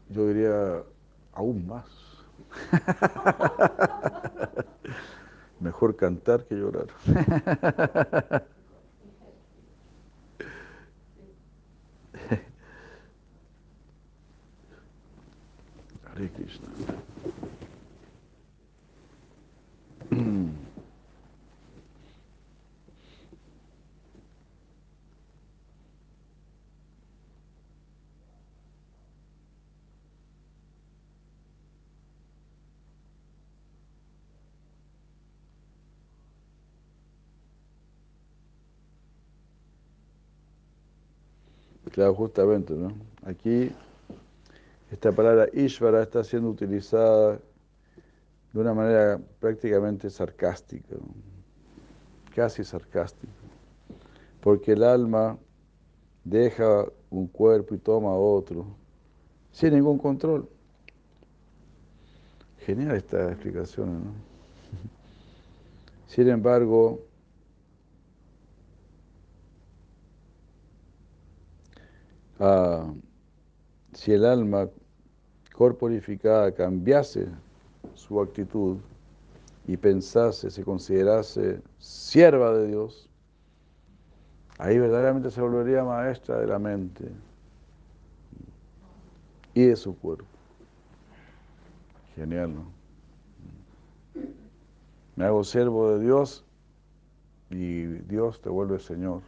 [0.08, 0.82] Yo diría
[1.32, 1.86] aún más.
[5.60, 6.86] Mejor cantar que llorar.
[16.28, 16.68] Krishna.
[42.14, 42.92] Justamente, ¿no?
[43.24, 43.70] Aquí
[44.90, 47.38] esta palabra Ishvara está siendo utilizada
[48.52, 50.96] de una manera prácticamente sarcástica,
[52.34, 53.32] casi sarcástica,
[54.40, 55.38] porque el alma
[56.24, 58.66] deja un cuerpo y toma otro
[59.52, 60.48] sin ningún control.
[62.58, 64.10] Genial esta explicación, ¿no?
[66.06, 67.00] Sin embargo,
[73.92, 74.68] si el alma
[75.54, 77.26] corporificada cambiase
[77.94, 78.78] su actitud
[79.66, 83.10] y pensase, se considerase sierva de Dios,
[84.58, 87.10] ahí verdaderamente se volvería maestra de la mente
[89.52, 90.24] y de su cuerpo.
[92.16, 92.80] Genial, ¿no?
[95.16, 96.44] Me hago siervo de Dios
[97.50, 99.20] y Dios te vuelve Señor,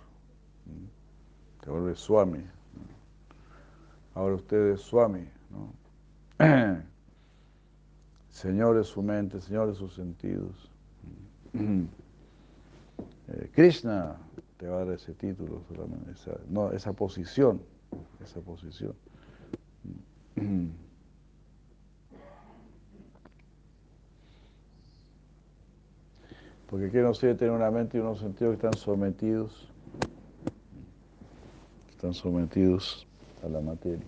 [1.61, 2.43] te vuelve Swami.
[4.15, 5.73] Ahora usted es Swami, ¿no?
[8.31, 10.71] Señor de su mente, Señor de sus sentidos.
[13.29, 14.17] Eh, Krishna
[14.59, 17.63] te va a dar ese título solamente, esa, no, esa posición,
[18.23, 18.95] esa posición.
[26.69, 29.71] Porque ¿qué no sirve tener una mente y unos sentidos que están sometidos,
[31.91, 33.07] están sometidos
[33.43, 34.05] a la materia.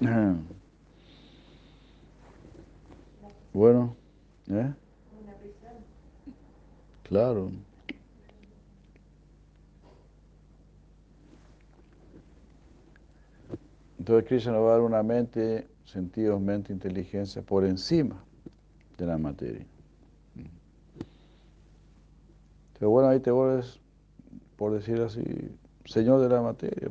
[3.54, 3.94] Bueno,
[4.48, 4.72] ¿eh?
[7.02, 7.52] Claro.
[13.98, 18.24] Entonces Krishna nos va a dar una mente, sentidos, mente, inteligencia por encima
[18.96, 19.66] de la materia.
[22.78, 23.78] Pero bueno, ahí te vuelves,
[24.56, 25.22] por decir así,
[25.84, 26.90] señor de la materia,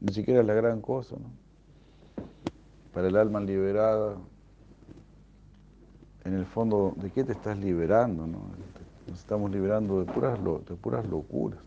[0.00, 1.30] ni siquiera es la gran cosa, ¿no?
[2.92, 4.16] Para el alma liberada,
[6.24, 8.26] en el fondo, ¿de qué te estás liberando?
[8.26, 8.40] No?
[9.06, 11.60] Nos estamos liberando de puras, de puras locuras,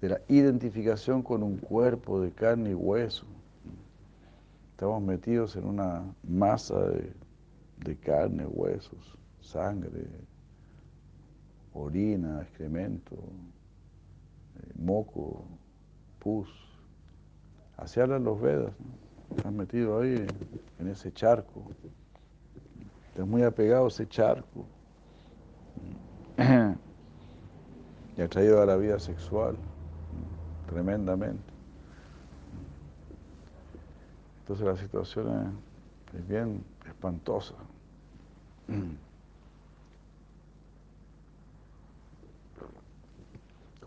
[0.00, 3.24] de la identificación con un cuerpo de carne y hueso.
[4.72, 7.12] Estamos metidos en una masa de,
[7.84, 10.06] de carne, huesos, sangre,
[11.72, 13.16] orina, excremento,
[14.74, 15.44] moco,
[16.18, 16.48] pus.
[17.76, 18.72] Así hablan los Vedas.
[18.78, 19.36] ¿no?
[19.36, 20.26] Estás metido ahí
[20.78, 21.64] en ese charco.
[23.08, 24.66] Estás muy apegado a ese charco.
[28.16, 29.56] Y atraído a la vida sexual
[30.68, 31.42] tremendamente.
[34.40, 35.62] Entonces la situación
[36.12, 37.54] es, es bien espantosa.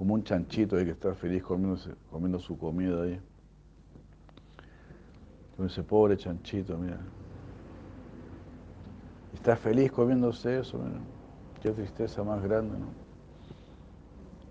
[0.04, 1.80] Como un chanchito ahí que está feliz comiendo,
[2.12, 3.22] comiendo su comida ahí.
[5.56, 7.00] Con ese pobre chanchito, mira.
[9.34, 11.00] Está feliz comiéndose eso, mira.
[11.62, 12.88] Qué tristeza más grande, ¿no?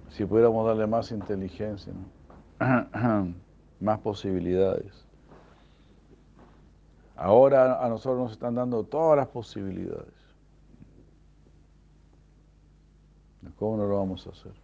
[0.08, 1.92] Si pudiéramos darle más inteligencia,
[2.58, 3.34] ¿no?
[3.78, 5.06] más posibilidades.
[7.14, 10.14] Ahora a nosotros nos están dando todas las posibilidades.
[13.58, 14.61] ¿Cómo no lo vamos a hacer?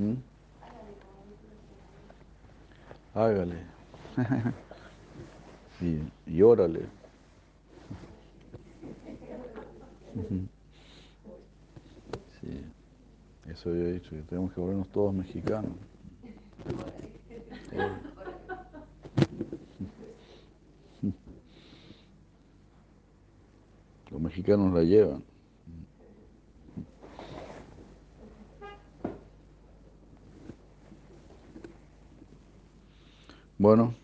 [0.00, 0.14] ¿Mm?
[3.14, 3.56] Hágale.
[5.82, 6.86] y, y órale.
[12.40, 12.64] Sí,
[13.50, 15.72] eso había dicho, que tenemos que volvernos todos mexicanos.
[24.10, 25.22] Los mexicanos la llevan.
[33.60, 33.94] Bueno.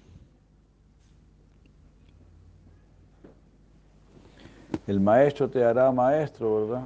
[4.87, 6.85] El maestro te hará maestro, ¿verdad?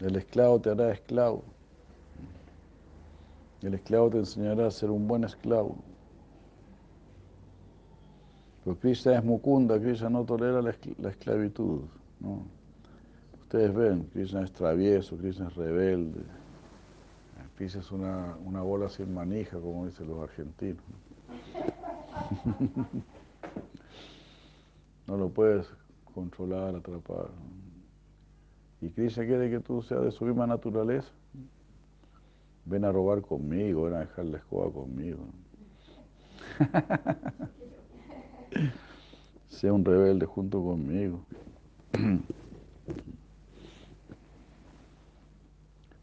[0.00, 1.44] El esclavo te hará esclavo.
[3.62, 5.76] El esclavo te enseñará a ser un buen esclavo.
[8.64, 10.70] Pero Krishna es Mukunda, Krishna no tolera la,
[11.08, 11.82] esclavitud.
[13.42, 16.22] Ustedes ven, Krishna es travieso, Krishna es rebelde.
[17.56, 20.82] Krishna es una bola sin manija, como dicen los argentinos.
[25.06, 25.68] No lo puedes
[26.12, 27.30] controlar, atrapar.
[28.80, 31.08] Y Krishna quiere que tú seas de su misma naturaleza.
[32.64, 35.20] Ven a robar conmigo, ven a dejar la escoba conmigo.
[39.48, 41.20] sea un rebelde junto conmigo.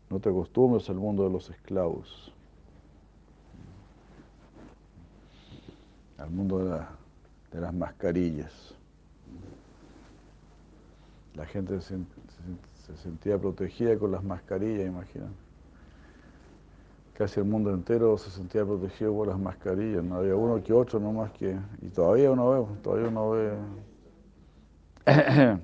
[0.10, 2.34] No te acostumbres al mundo de los esclavos.
[6.18, 6.80] Al mundo de,
[7.52, 8.79] de las mascarillas.
[11.36, 11.98] La gente se,
[12.96, 15.34] sentía protegida con las mascarillas, imagínate.
[17.14, 21.00] Casi el mundo entero se sentía protegido por las mascarillas, no había uno que otro
[21.00, 21.58] nomás que...
[21.82, 23.58] Y todavía uno ve, todavía uno ve...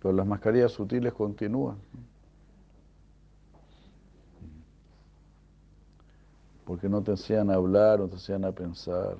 [0.00, 1.78] Pero las mascarillas sutiles continúan.
[6.64, 9.16] Porque no te enseñan a hablar, no te enseñan a pensar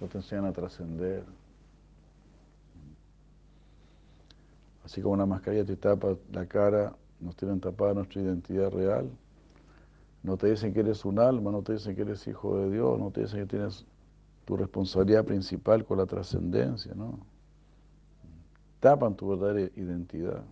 [0.00, 1.24] no te enseñan a trascender.
[4.84, 9.10] Así como una mascarilla te tapa la cara, nos tienen tapada nuestra identidad real.
[10.22, 12.98] No te dicen que eres un alma, no te dicen que eres hijo de Dios,
[12.98, 13.84] no te dicen que tienes
[14.46, 17.18] tu responsabilidad principal con la trascendencia, ¿no?
[18.80, 20.42] Tapan tu verdadera identidad.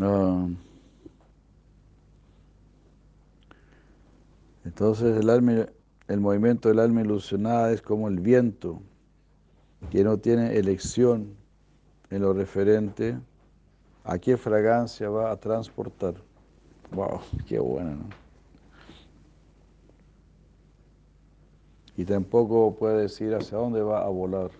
[0.00, 0.46] Ah.
[4.76, 5.68] Entonces el, alma,
[6.06, 8.82] el movimiento del alma ilusionada es como el viento,
[9.88, 11.34] que no tiene elección
[12.10, 13.18] en lo referente
[14.04, 16.16] a qué fragancia va a transportar.
[16.92, 17.20] ¡Wow!
[17.46, 17.92] ¡Qué bueno!
[17.92, 18.04] ¿no?
[21.96, 24.50] Y tampoco puede decir hacia dónde va a volar.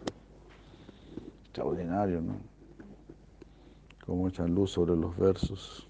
[1.45, 2.37] Extraordinario, ¿no?
[4.07, 5.87] Cómo echan luz sobre los versos.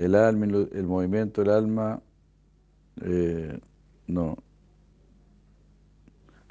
[0.00, 2.00] El alma, el movimiento del alma,
[3.02, 3.60] eh,
[4.06, 4.38] no.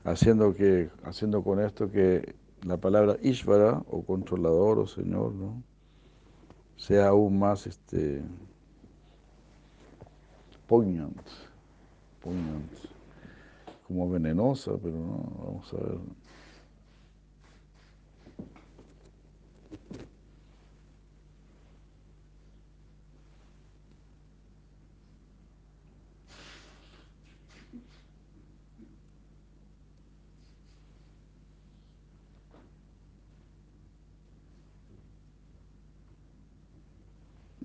[0.03, 5.63] Haciendo, que, haciendo con esto que la palabra Ishvara, o controlador, o Señor, ¿no?
[6.77, 8.21] sea aún más este,
[10.67, 11.17] poignant,
[12.21, 12.71] poignant.
[13.87, 15.99] Como venenosa, pero no, vamos a ver.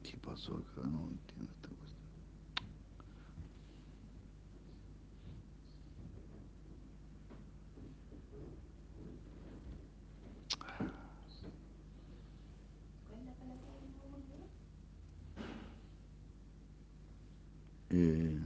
[0.05, 0.82] ¿Qué pasó acá?
[17.91, 18.41] Eh,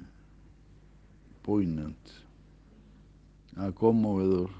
[1.43, 1.97] poignant.
[3.57, 4.51] Ah, conmovedor.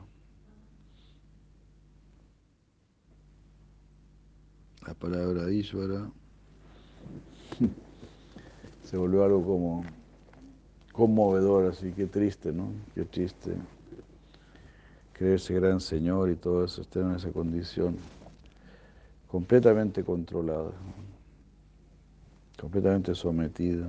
[4.87, 6.11] La palabra Ishvara
[8.85, 9.85] se volvió algo como
[10.93, 12.71] conmovedor, así que triste, ¿no?
[12.95, 13.55] Qué triste
[15.13, 17.97] creerse gran señor y todo eso, estar en esa condición
[19.27, 20.71] completamente controlada,
[22.59, 23.89] completamente sometida.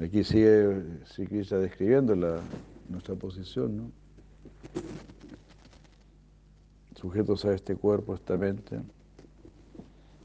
[0.00, 2.40] Aquí sigue, sigue describiendo la,
[2.88, 3.90] nuestra posición, ¿no?
[6.98, 8.80] Sujetos a este cuerpo, esta mente.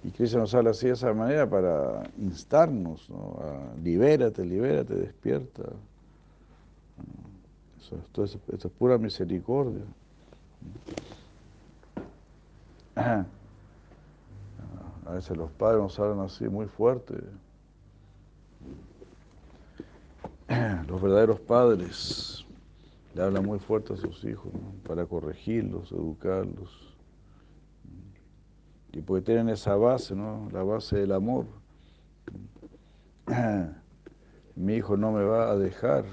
[0.03, 3.37] Y Cristo nos habla así de esa manera para instarnos, ¿no?
[3.43, 5.61] A, libérate, libérate, despierta.
[7.79, 9.83] Eso, es pura misericordia.
[12.95, 13.25] A
[15.13, 17.13] veces los padres nos hablan así muy fuerte.
[20.87, 22.42] Los verdaderos padres
[23.13, 24.51] le hablan muy fuerte a sus hijos
[24.87, 26.95] para corregirlos, educarlos.
[28.91, 30.49] Y porque tienen esa base, ¿no?
[30.51, 31.45] La base del amor.
[34.55, 36.05] Mi hijo no me va a dejar.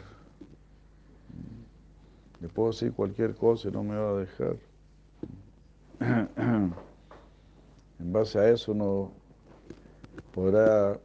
[2.41, 4.57] Le puedo decir cualquier cosa y no me va a dejar.
[7.99, 9.13] En base a eso uno
[10.33, 10.99] podrá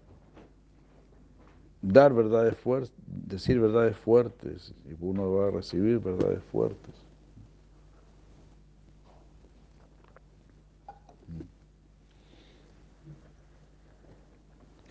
[1.88, 6.96] dar verdades fuertes, decir verdades fuertes y uno va a recibir verdades fuertes.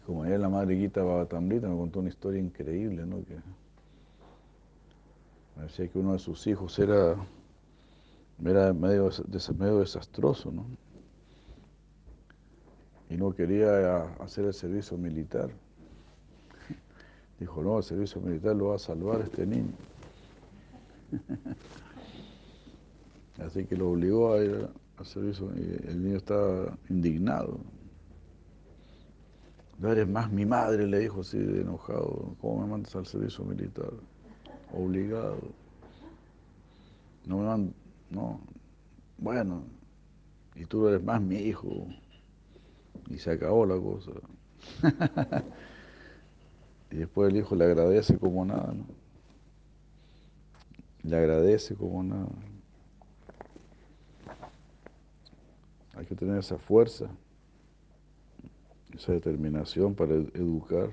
[0.07, 3.24] Como ayer la madre Guita Babatambrita me contó una historia increíble, ¿no?
[3.24, 3.36] Que
[5.57, 7.16] me decía que uno de sus hijos era,
[8.45, 9.11] era medio,
[9.57, 10.66] medio desastroso, ¿no?
[13.09, 15.51] Y no quería hacer el servicio militar.
[17.39, 19.72] Dijo, no, el servicio militar lo va a salvar este niño.
[23.45, 27.59] Así que lo obligó a ir al servicio y el niño estaba indignado.
[29.78, 32.36] No eres más mi madre, le dijo así de enojado.
[32.40, 33.90] ¿Cómo me mandas al servicio militar?
[34.73, 35.40] Obligado.
[37.27, 37.74] No me mandas,
[38.09, 38.40] no.
[39.19, 39.65] Bueno,
[40.55, 41.89] y tú eres más mi hijo.
[43.11, 44.12] Y se acabó la cosa.
[46.95, 48.87] y después el hijo le agradece como nada, ¿no?
[51.03, 52.29] Le agradece como nada.
[55.95, 57.11] Hay que tener esa fuerza
[58.97, 60.91] esa determinación para educar.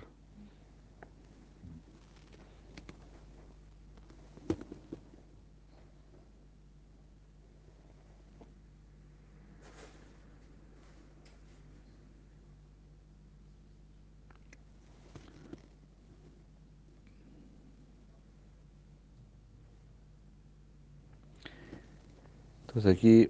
[22.73, 23.29] Entonces aquí,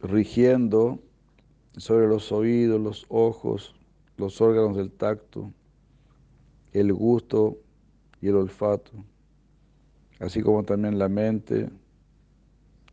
[0.00, 0.98] rigiendo
[1.76, 3.74] sobre los oídos, los ojos,
[4.16, 5.52] los órganos del tacto,
[6.72, 7.58] el gusto
[8.22, 8.92] y el olfato,
[10.20, 11.68] así como también la mente,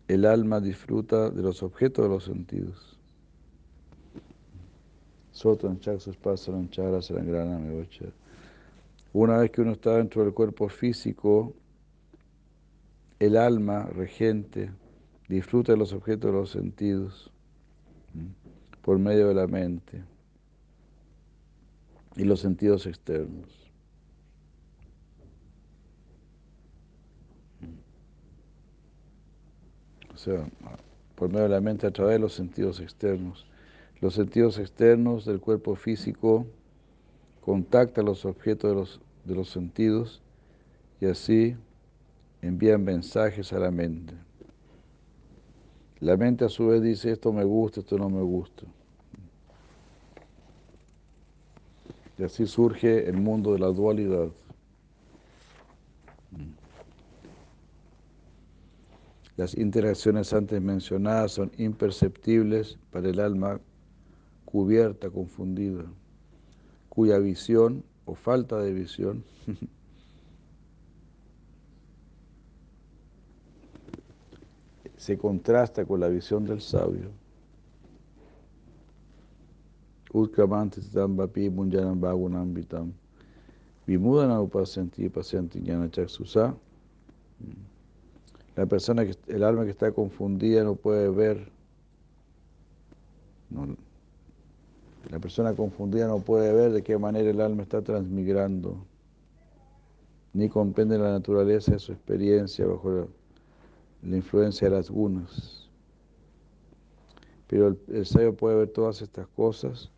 [0.10, 3.00] el alma disfruta de los objetos de los sentidos.
[9.14, 11.54] Una vez que uno está dentro del cuerpo físico,
[13.20, 14.72] el alma regente
[15.28, 17.32] disfruta de los objetos de los sentidos
[18.82, 20.04] por medio de la mente
[22.16, 23.68] y los sentidos externos.
[30.14, 30.48] O sea,
[31.16, 33.46] por medio de la mente a través de los sentidos externos.
[34.02, 36.48] Los sentidos externos del cuerpo físico
[37.42, 40.22] contactan los objetos de los, de los sentidos
[41.02, 41.56] y así
[42.42, 44.27] envían mensajes a la mente.
[46.00, 48.64] La mente a su vez dice esto me gusta, esto no me gusta.
[52.18, 54.30] Y así surge el mundo de la dualidad.
[59.36, 63.60] Las interacciones antes mencionadas son imperceptibles para el alma
[64.46, 65.84] cubierta, confundida,
[66.90, 69.24] cuya visión o falta de visión
[75.08, 77.12] se contrasta con la visión del sabio.
[88.58, 91.54] La persona, que, el alma que está confundida no puede ver.
[95.10, 98.76] la persona confundida no puede ver de qué manera el alma está transmigrando,
[100.34, 103.08] ni comprende la naturaleza de su experiencia bajo
[104.02, 105.70] la, influencia de las gunas.
[107.48, 109.90] Pero el, el sabio puede ver todas estas cosas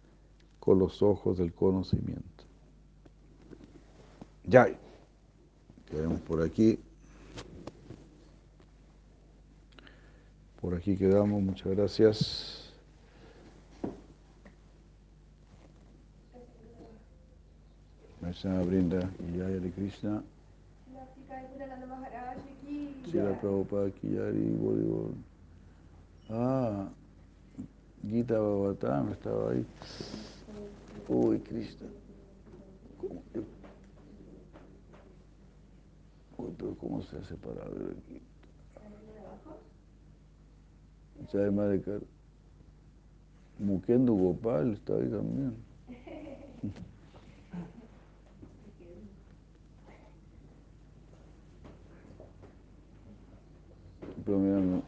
[0.60, 2.44] con los ojos del conocimiento.
[4.46, 4.68] Ya,
[5.90, 6.80] quedamos por aquí.
[10.62, 12.60] Por aquí quedamos, muchas gracias.
[18.44, 20.24] Brinda y de Krishna.
[23.12, 25.14] Sila Prabhupada Kiyari Bolivol.
[26.30, 26.90] Ah,
[28.06, 29.66] Gita Bhagavatam estaba ahí.
[31.08, 31.88] Uy, Krishna.
[32.98, 33.22] ¿Cómo,
[36.38, 38.22] Uy, pero ¿cómo se hace para ver aquí?
[41.32, 42.02] Jai Madhekar.
[43.60, 45.56] Mukendo Gopal está ahí también.
[54.30, 54.84] Pero mira, no.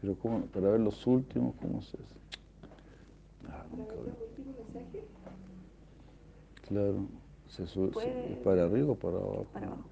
[0.00, 0.46] Pero ¿cómo?
[0.46, 2.14] para ver los últimos, ¿cómo se hace?
[3.48, 5.04] Ah, nunca mensaje?
[6.68, 7.06] Claro.
[7.48, 9.46] ¿Se sube, se- ¿Para arriba o para abajo?
[9.52, 9.84] Para abajo.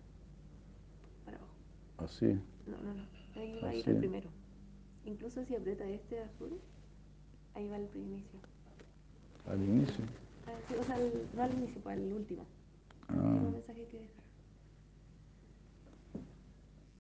[1.24, 1.52] Para abajo.
[1.98, 2.26] Así.
[2.66, 3.02] No, no, no.
[3.34, 3.90] Ahí va a ir Así.
[3.90, 4.30] el primero.
[5.06, 6.60] Incluso si aprieta este azul,
[7.54, 8.38] ahí va el inicio.
[9.48, 10.04] Al inicio.
[10.46, 12.44] Ah, o sea, el- no al inicio, para el último.
[13.10, 14.12] El último Ah, mensaje que deja.